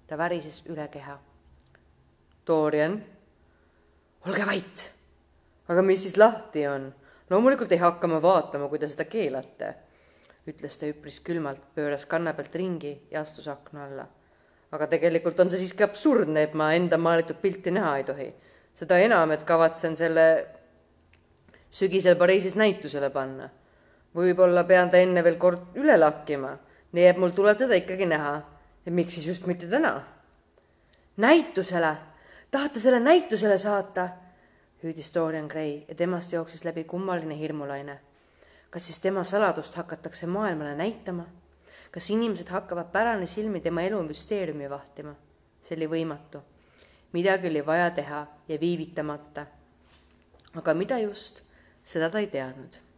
[0.07, 1.19] ta värises üle keha.
[2.47, 2.97] Dorian,
[4.27, 4.93] olge vait.
[5.69, 6.93] aga mis siis lahti on?
[7.31, 9.75] loomulikult ei hakka ma vaatama, kui te seda keelate,
[10.51, 14.07] ütles ta üpris külmalt, pööras kanna pealt ringi ja astus akna alla.
[14.73, 18.33] aga tegelikult on see siiski absurdne, et ma enda maalitud pilti näha ei tohi.
[18.75, 20.27] seda enam, et kavatsen selle
[21.71, 23.49] sügisel Pariisis näitusele panna.
[24.15, 26.57] võib-olla pean ta enne veel kord üle lakkima
[26.93, 28.41] nii et mul tuleb teda ikkagi näha.
[28.91, 30.03] miks siis just mitte täna?
[31.17, 31.97] näitusele,
[32.51, 34.09] tahate selle näitusele saata?
[34.83, 38.01] hüüdis Dorian Gray ja temast jooksis läbi kummaline hirmulaine.
[38.71, 41.27] kas siis tema saladust hakatakse maailmale näitama?
[41.91, 45.15] kas inimesed hakkavad pärane silmi tema elu müsteeriumi vahtima?
[45.63, 46.43] see oli võimatu.
[47.13, 49.47] midagi oli vaja teha ja viivitamata.
[50.55, 51.43] aga mida just,
[51.85, 52.90] seda ta ei teadnud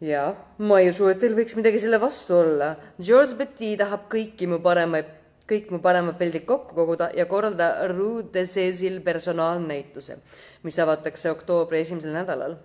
[0.00, 2.74] jah, ma ei usu, et teil võiks midagi selle vastu olla.
[3.00, 5.08] George Betty tahab kõiki mu paremaid,
[5.48, 10.18] kõik mu paremad pildid kokku koguda ja korraldada Rue de Cecil personaalnäituse,
[10.66, 12.56] mis avatakse oktoobri esimesel nädalal.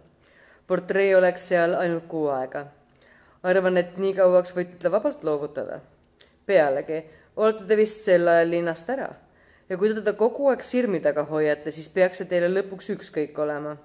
[0.67, 2.65] portree oleks seal ainult kuu aega.
[3.43, 5.79] arvan, et nii kauaks võite teda vabalt loovutada.
[6.45, 7.03] pealegi
[7.35, 9.09] olete te vist sel ajal linnast ära
[9.69, 13.37] ja kui te teda kogu aeg sirmi taga hoiate, siis peaks see teile lõpuks ükskõik
[13.39, 13.77] olema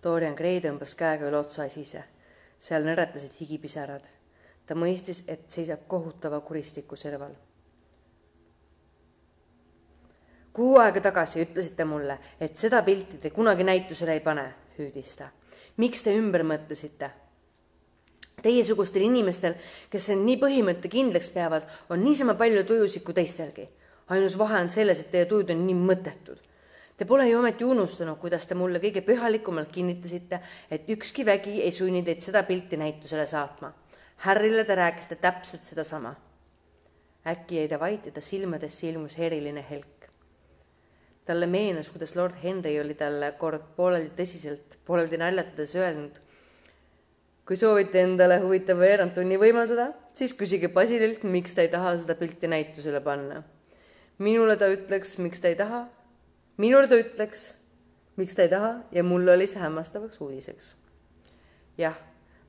[0.00, 2.04] Dorian Gray tõmbas käega üle otsa sise.
[2.60, 4.02] seal nõretasid higipisarad.
[4.66, 7.34] ta mõistis, et seisab kohutava kuristiku serval.
[10.52, 15.30] kuu aega tagasi ütlesite mulle, et seda pilti te kunagi näitusele ei pane, hüüdis ta.
[15.76, 17.10] miks te ümber mõtlesite?
[18.42, 19.54] Teiesugustel inimestel,
[19.90, 23.68] kes end nii põhimõttekindlaks peavad, on niisama palju tujusid kui teistelgi.
[24.08, 26.49] ainus vahe on selles, et teie tujud on nii mõttetud
[27.00, 30.36] Te pole ju ometi unustanud, kuidas te mulle kõige pühalikumalt kinnitasite,
[30.68, 33.70] et ükski vägi ei sunni teid seda pilti näitusele saatma.
[34.26, 36.10] Harrile te rääkisite täpselt sedasama.
[37.26, 40.10] äkki jäi ta vait ja ta silmadesse ilmus eriline helk.
[41.24, 46.18] talle meenus, kuidas lord Henry oli talle kord pooleldi tõsiselt, pooleldi naljatades öelnud.
[47.46, 52.46] kui soovite endale huvitava veerandtunni võimaldada, siis küsige Basililt, miks ta ei taha seda pilti
[52.46, 53.42] näitusele panna.
[54.18, 55.88] minule ta ütleks, miks ta ei taha
[56.56, 57.54] minule ta ütleks,
[58.16, 60.76] miks ta ei taha ja mulle oli see hämmastavaks uudiseks.
[61.78, 61.96] jah,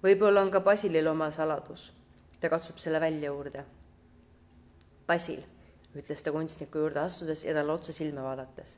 [0.04, 1.94] võib-olla on ka Basilil oma saladus.
[2.40, 3.64] ta katsub selle välja uurida.
[5.08, 5.44] Basil,
[5.96, 8.78] ütles ta kunstniku juurde astudes ja talle otse silma vaadates.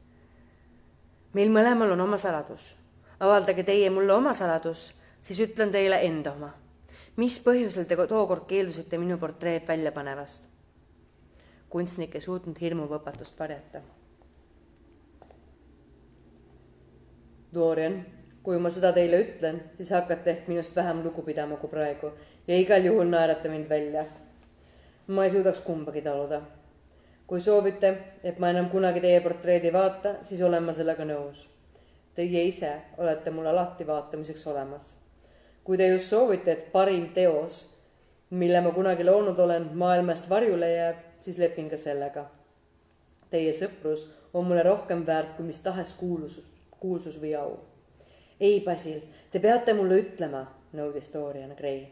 [1.34, 2.76] meil mõlemal on oma saladus.
[3.20, 6.54] avaldage teie mulle oma saladus, siis ütlen teile enda oma.
[7.16, 10.48] mis põhjusel te tookord keeldusite minu portreed välja panemast?
[11.70, 13.82] kunstnik ei suutnud hirmuvõpatust varjata
[17.54, 18.00] Dorian,
[18.44, 22.10] kui ma seda teile ütlen, siis hakkate ehk minust vähem lugu pidama kui praegu
[22.48, 24.06] ja igal juhul naerate mind välja.
[25.08, 26.42] ma ei suudaks kumbagi taluda.
[27.28, 31.48] kui soovite, et ma enam kunagi teie portreedi vaata, siis olen ma sellega nõus.
[32.16, 34.96] Teie ise olete mul alati vaatamiseks olemas.
[35.64, 37.70] kui te just soovite, et parim teos,
[38.30, 42.26] mille ma kunagi loonud olen, maailmast varjule jääb, siis lepin ka sellega.
[43.30, 46.53] Teie sõprus on mulle rohkem väärt kui mis tahes kuulusus
[46.84, 47.56] kuulsus või au.
[48.40, 49.00] ei, Basil,
[49.32, 50.44] te peate mulle ütlema,
[50.76, 51.86] nõudis Dorian Gray.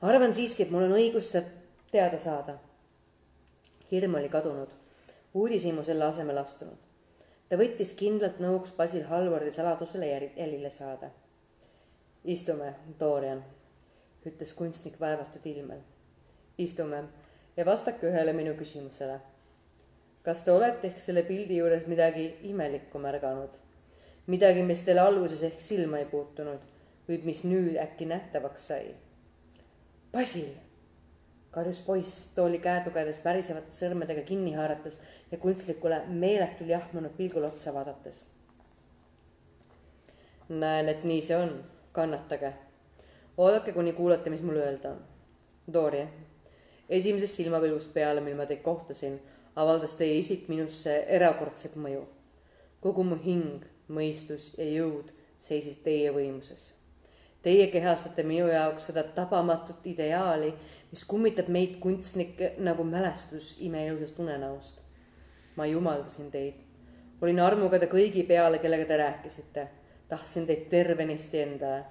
[0.00, 1.48] arvan siiski, et mul on õigus seda
[1.90, 2.58] teada saada.
[3.90, 4.70] hirm oli kadunud,
[5.34, 6.78] uudishimu selle asemel astunud.
[7.48, 11.10] ta võttis kindlalt nõuks Basil Halvardi saladusele jälile saada.
[12.24, 13.44] istume, Dorian,
[14.26, 15.82] ütles kunstnik vaevatud ilmel.
[16.58, 17.04] istume
[17.56, 19.20] ja vastake ühele minu küsimusele.
[20.22, 23.64] kas te olete ehk selle pildi juures midagi imelikku märganud?
[24.26, 26.60] Midagi, mis teile alguses ehk silma ei puutunud,
[27.06, 28.94] kuid mis nüüd äkki nähtavaks sai.
[30.12, 30.48] Basil,
[31.54, 34.98] karjus poiss tooli käetugedes värisevate sõrmedega kinni haarates
[35.32, 38.24] ja kunstlikule meeletul jahmunud pilgul otsa vaadates.
[40.48, 41.52] näen, et nii see on,
[41.92, 42.52] kannatage.
[43.36, 44.98] oodake, kuni kuulate, mis mul öelda on.
[45.72, 46.08] Dorian,
[46.88, 49.20] esimesest silmapilgust peale, mil ma teid kohtasin,
[49.56, 52.04] avaldas teie isik minusse erakordset mõju.
[52.80, 56.72] kogu mu hing mõistus ja jõud seisid teie võimuses.
[57.44, 60.54] Teie kehastate minu jaoks seda tabamatut ideaali,
[60.90, 64.80] mis kummitab meid kunstnikke nagu mälestus imeilusast unenäost.
[65.56, 66.54] ma jumaldasin teid.
[67.20, 69.68] olin armukade kõigi peale, kellega te rääkisite.
[70.08, 71.84] tahtsin teid tervenisti endale.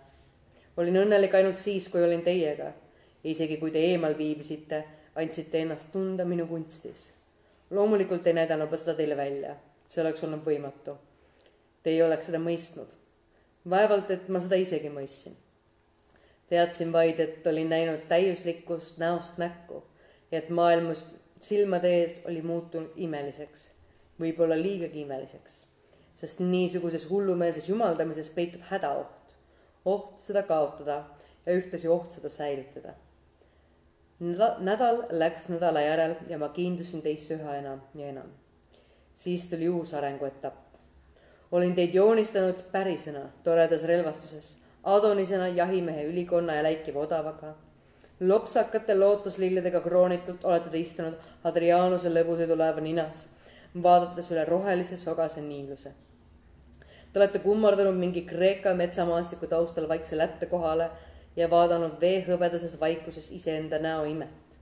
[0.77, 2.73] olin õnnelik ainult siis, kui olin teiega.
[3.23, 4.83] isegi kui te eemal viibisite,
[5.15, 7.13] andsite ennast tunda minu kunstis.
[7.69, 9.55] loomulikult ei näidanud ma seda teile välja,
[9.87, 10.97] see oleks olnud võimatu.
[11.83, 12.91] Te ei oleks seda mõistnud.
[13.69, 15.35] vaevalt, et ma seda isegi mõistsin.
[16.49, 19.83] teadsin vaid, et olin näinud täiuslikkust näost näkku
[20.31, 21.05] ja et maailmas
[21.39, 23.69] silmade ees oli muutunud imeliseks,
[24.19, 25.63] võib-olla liigagi imeliseks,
[26.15, 29.33] sest niisuguses hullumeelses jumaldamises peitub hädaoht,
[29.85, 31.03] oht seda kaotada
[31.45, 32.93] ja ühtlasi oht seda säilitada
[34.59, 38.29] nädal läks nädala järel ja ma kiindusin teisse üha enam ja enam.
[39.15, 40.62] siis tuli uus arenguetapp.
[41.53, 47.53] Olin teid joonistanud pärisena toredas relvastuses, Adonisena jahimehe ülikonna ja läikiva odavaga.
[48.19, 53.27] lopsakate lootuslilledega kroonitult olete te istunud Adrianuse lõbusõidulaeva ninas,
[53.83, 55.91] vaadates üle rohelise sogase niiluse.
[57.13, 60.89] Te olete kummardanud mingi Kreeka metsamaastiku taustal vaikse lätte kohale
[61.35, 64.57] ja vaadanud veehõbedases vaikuses iseenda näo imet.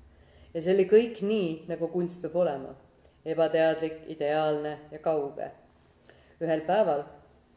[0.54, 2.76] ja see oli kõik nii, nagu kunst peab olema.
[3.26, 5.52] ebateadlik, ideaalne ja kauge.
[6.42, 7.04] Ühel päeval,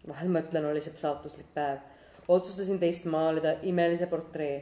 [0.09, 1.81] vahel mõtlen, oli see saatuslik päev,
[2.29, 4.59] otsustasin teist maalida imelise portree,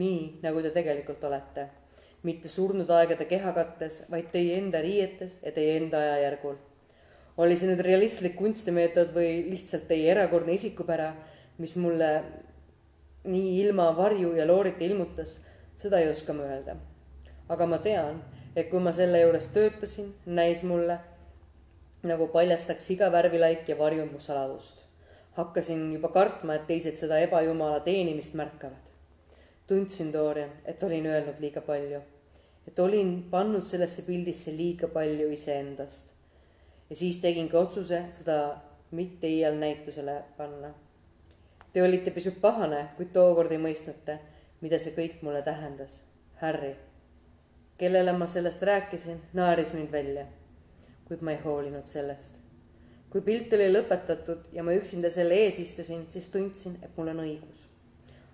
[0.00, 1.68] nii nagu te tegelikult olete.
[2.22, 6.56] mitte surnud aegade kehakattes, vaid teie enda riietes ja teie enda ajajärgul.
[7.36, 11.14] oli see nüüd realistlik kunstimeetod või lihtsalt teie erakordne isikupära,
[11.58, 12.10] mis mulle
[13.24, 15.40] nii ilma varju ja loorita ilmutas,
[15.76, 16.76] seda ei oska ma öelda.
[17.48, 18.22] aga ma tean,
[18.56, 20.98] et kui ma selle juures töötasin, näis mulle
[22.02, 24.84] nagu paljastaks iga värvilaik ja varjund mu saladust.
[25.32, 28.84] hakkasin juba kartma, et teised seda ebajumala teenimist märkavad.
[29.66, 32.00] tundsin, Dorian, et olin öelnud liiga palju,
[32.68, 36.12] et olin pannud sellesse pildisse liiga palju iseendast.
[36.90, 40.74] ja siis tegingi otsuse seda mitte iial näitusele panna
[41.72, 44.16] Te olite pisut pahane, kuid tookord ei mõistnute,
[44.60, 46.00] mida see kõik mulle tähendas.
[46.40, 46.72] Harry,
[47.78, 50.24] kellele ma sellest rääkisin, naeris mind välja,
[51.10, 52.38] kuid ma ei hoolinud sellest.
[53.10, 57.24] kui pilt oli lõpetatud ja ma üksinda selle ees istusin, siis tundsin, et mul on
[57.26, 57.66] õigus.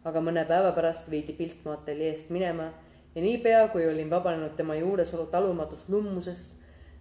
[0.05, 2.71] aga mõne päeva pärast viidi pilt mu ateljeest minema
[3.15, 6.57] ja niipea, kui olin vabanenud tema juuresolu talumatust lummusest,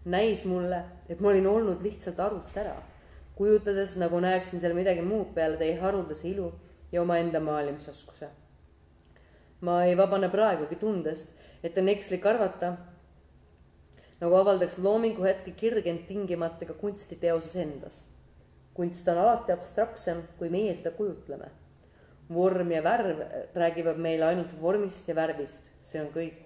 [0.05, 2.79] näis mulle, et ma olin olnud lihtsalt arust ära
[3.35, 6.53] kujutades, nagu näeksin seal midagi muud peale teie haruldase ilu
[6.91, 8.29] ja omaenda maalimisoskuse.
[9.61, 11.29] ma ei vabane praegugi tundest,
[11.63, 12.75] et on ekslik arvata,
[14.21, 18.03] nagu avaldaks loomingu hetke kirgend tingimata ka kunstiteoses endas.
[18.73, 21.51] kunst on alati abstraktsem, kui meie seda kujutleme.
[22.33, 23.19] vorm ja värv
[23.55, 26.41] räägivad meile ainult vormist ja värvist, see on kõik.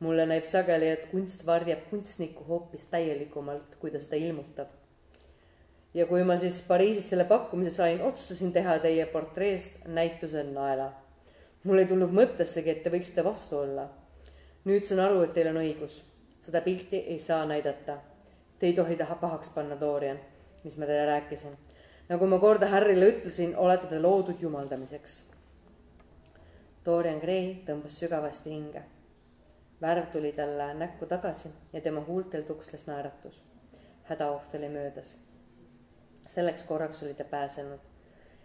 [0.00, 4.80] mulle näib sageli, et kunst varjab kunstnikku hoopis täielikumalt, kui ta seda ilmutab
[5.94, 10.92] ja kui ma siis Pariisis selle pakkumise sain, otsustasin teha teie portreest näituse naela.
[11.64, 13.88] mul ei tulnud mõttessegi, et te võiksite vastu olla.
[14.64, 16.02] nüüd saan aru, et teil on õigus.
[16.40, 17.98] Seda pilti ei saa näidata.
[18.58, 20.20] Te ei tohi taha pahaks panna, Dorian,
[20.64, 21.56] mis ma teile rääkisin.
[22.08, 25.24] nagu ma korda Harryle ütlesin, olete te loodud jumaldamiseks.
[26.84, 28.82] Dorian Gray tõmbas sügavasti hinge.
[29.80, 33.44] värv tuli talle näkku tagasi ja tema huultel tuksles naeratus.
[34.04, 35.30] hädaoht oli möödas
[36.30, 37.78] selleks korraks oli ta pääsenud.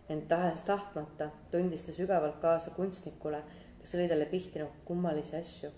[0.10, 3.44] ent tahes-tahtmata tundis ta sügavalt kaasa kunstnikule,
[3.80, 5.70] kes oli talle pihtinud kummalisi asju.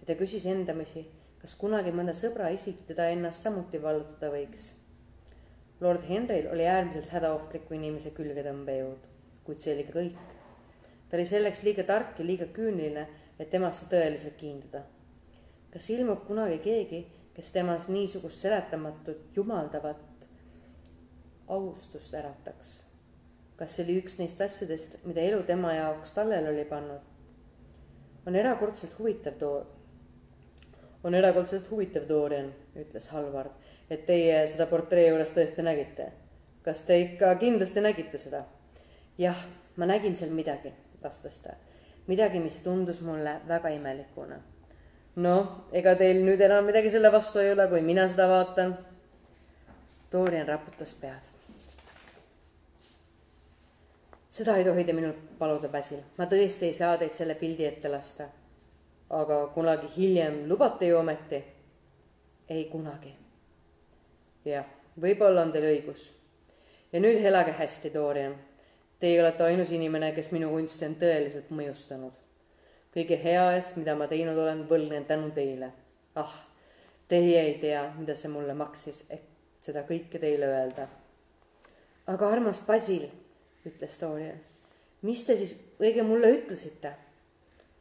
[0.00, 1.10] ja ta küsis endamisi,
[1.44, 4.70] kas kunagi mõnda sõbra isik teda ennast samuti vallutada võiks.
[5.84, 9.02] Lord Henryl oli äärmiselt hädaohtliku inimese külgetõmbejõud,
[9.44, 10.22] kuid see oli ka kõik.
[11.08, 13.04] ta oli selleks liiga tark ja liiga küüniline,
[13.38, 14.82] et temasse tõeliselt kiinduda.
[15.74, 17.02] kas ilmub kunagi keegi,
[17.34, 20.26] kes temas niisugust seletamatut, jumaldavat,
[21.48, 22.84] austust ärataks.
[23.56, 27.04] kas see oli üks neist asjadest, mida elu tema jaoks tallele oli pannud?
[28.26, 29.66] on erakordselt huvitav too,
[31.04, 32.50] on erakordselt huvitav, Dorian,
[32.80, 33.52] ütles Halvard,
[33.90, 36.12] et teie seda portree juures tõesti nägite.
[36.64, 38.44] kas te ikka kindlasti nägite seda?
[39.18, 39.44] jah,
[39.76, 41.54] ma nägin seal midagi, vastas ta.
[42.06, 44.40] midagi, mis tundus mulle väga imelikuna.
[45.16, 48.78] noh, ega teil nüüd enam midagi selle vastu ei ole, kui mina seda vaatan.
[50.12, 51.34] Dorian raputas pead
[54.34, 57.90] seda ei tohi te minult paluda, Basil, ma tõesti ei saa teid selle pildi ette
[57.90, 58.26] lasta.
[59.10, 61.44] Aga kunagi hiljem lubate ju ometi?
[62.48, 63.14] ei kunagi.
[64.44, 64.66] jah,
[65.00, 66.10] võib-olla on teil õigus.
[66.92, 68.34] ja nüüd elage hästi, Dorian.
[69.00, 72.12] Teie olete ainus inimene, kes minu kunsti on tõeliselt mõjustanud.
[72.94, 75.72] kõige hea eest, mida ma teinud olen, võlgnen tänu teile.
[76.14, 76.34] ah,
[77.08, 79.24] teie ei tea, mida see mulle maksis, et
[79.60, 80.88] seda kõike teile öelda.
[82.06, 83.08] aga armas Basil,
[83.66, 84.40] ütles Dorian,
[85.02, 86.92] mis te siis õige mulle ütlesite?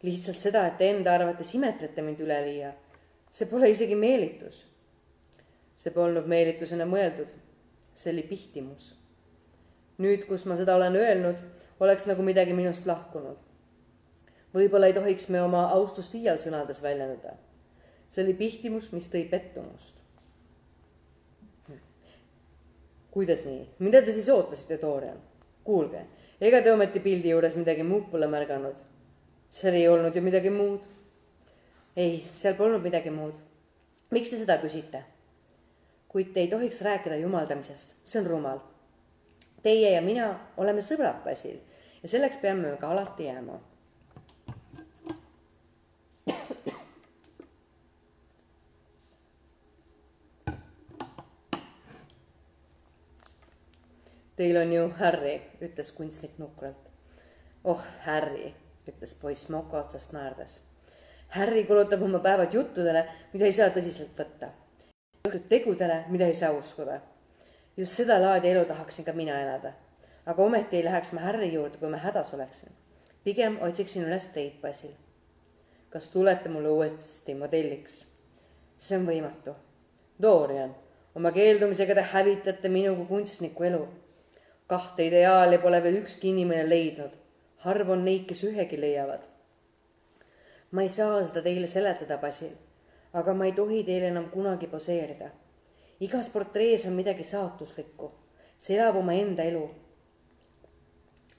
[0.04, 2.74] Lihtsalt seda, et te enda arvates imetlete mind üleliia.
[3.32, 4.66] see pole isegi meelitus.
[5.76, 7.32] see polnud meelitusena mõeldud.
[7.95, 8.93] see oli pihtimus.
[9.97, 11.39] nüüd, kus ma seda olen öelnud,
[11.80, 13.38] oleks nagu midagi minust lahkunud.
[14.54, 17.38] võib-olla ei tohiks me oma austust iial sõnades väljendada.
[18.10, 20.04] see oli pihtimus, mis tõi pettumust.
[23.12, 25.22] kuidas nii, mida te siis ootasite, Dorian?
[25.64, 26.06] kuulge,
[26.41, 28.82] ega te ometi pildi juures midagi muud pole märganud
[29.54, 30.82] seal ei olnud ju midagi muud.
[31.95, 33.34] ei, seal polnud midagi muud.
[34.12, 35.04] miks te seda küsite?
[36.10, 38.60] kuid te ei tohiks rääkida jumaldamisest, see on rumal.
[39.64, 41.58] Teie ja mina oleme sõbrad, Basil,
[42.04, 43.60] ja selleks peame me ka alati jääma.
[54.36, 56.89] Teil on ju Harry, ütles kunstnik nukralt.
[57.64, 58.54] oh, Harry
[58.88, 60.59] ütles poiss moka otsast naerdes.
[61.34, 64.51] Harry kulutab oma päevad juttudele, mida ei saa tõsiselt võtta.
[65.27, 66.99] õhtud tegudele, mida ei saa uskuda.
[67.77, 69.73] just seda laadi elu tahaksin ka mina elada.
[70.25, 72.69] aga ometi ei läheks ma Harry juurde, kui ma hädas oleksin.
[73.23, 74.91] pigem otsiksin üles teid, Basil.
[75.89, 78.05] kas tulete mulle uuesti modelliks?
[78.77, 79.55] see on võimatu.
[80.21, 80.75] Dorian,
[81.15, 83.88] oma keeldumisega te hävitate minu kui kunstniku elu.
[84.67, 87.22] kahte ideaali pole veel ükski inimene leidnud
[87.64, 89.22] harv on neid, kes ühegi leiavad.
[90.72, 92.55] ma ei saa seda teile seletada, Basil,
[93.14, 95.30] aga ma ei tohi teile enam kunagi poseerida.
[95.99, 98.11] igas portrees on midagi saatuslikku,
[98.59, 99.64] see elab omaenda elu.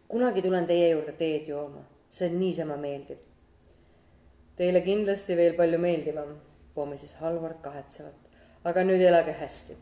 [0.08, 3.18] kunagi tulen teie juurde teed jooma, see on niisama meeldiv.
[4.56, 6.36] Teile kindlasti veel palju meeldivam,
[6.74, 8.30] pomises Halvard kahetsevalt,
[8.64, 9.76] aga nüüd elage hästi.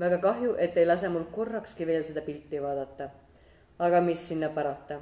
[0.00, 3.10] väga kahju, et ei lase mul korrakski veel seda pilti vaadata.
[3.78, 5.00] aga mis sinna parata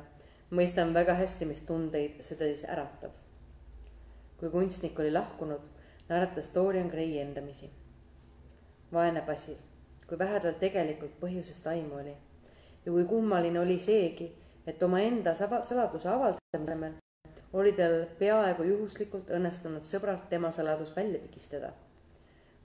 [0.51, 3.13] mõistan väga hästi, mis tundeid see tõis äratab.
[4.37, 5.61] kui kunstnik oli lahkunud,
[6.09, 7.71] naeratas Dorian Gray endamisi.
[8.93, 9.57] vaene Basil,
[10.09, 12.17] kui vähe tal tegelikult põhjusest aimu oli
[12.87, 14.33] ja kui kummaline oli seegi,
[14.67, 16.93] et omaenda saladuse avaldamise
[17.53, 21.73] oli tal peaaegu juhuslikult õnnestunud sõbralt tema saladus välja pigistada.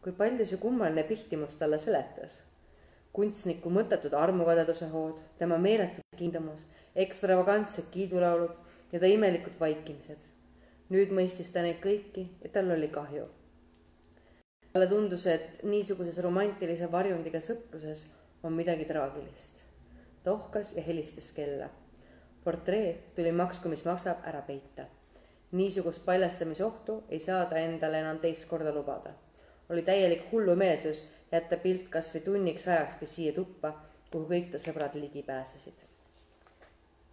[0.02, 2.44] kui palju see kummaline pihtimus talle seletas
[3.14, 6.66] kunstniku mõttetud armukadeduse hood, tema meeletu kindamus,
[6.96, 8.52] ekstravagantsed kiidulaulud
[8.92, 10.18] ja ta imelikud vaikimised.
[10.90, 13.28] nüüd mõistis ta neid kõiki ja tal oli kahju.
[14.74, 18.06] talle tundus, et niisuguses romantilise varjundiga sõpruses
[18.44, 19.64] on midagi traagilist.
[20.24, 21.70] ta ohkas ja helistas kella.
[22.44, 24.86] portree tuli maksku, mis maksab, ära peita.
[25.52, 29.14] niisugust paljastamisohtu ei saa ta endale enam teist korda lubada.
[29.70, 33.74] oli täielik hullumeelsus jätta pilt kas või tunniks ajakski siia tuppa,
[34.12, 35.89] kuhu kõik ta sõbrad ligi pääsesid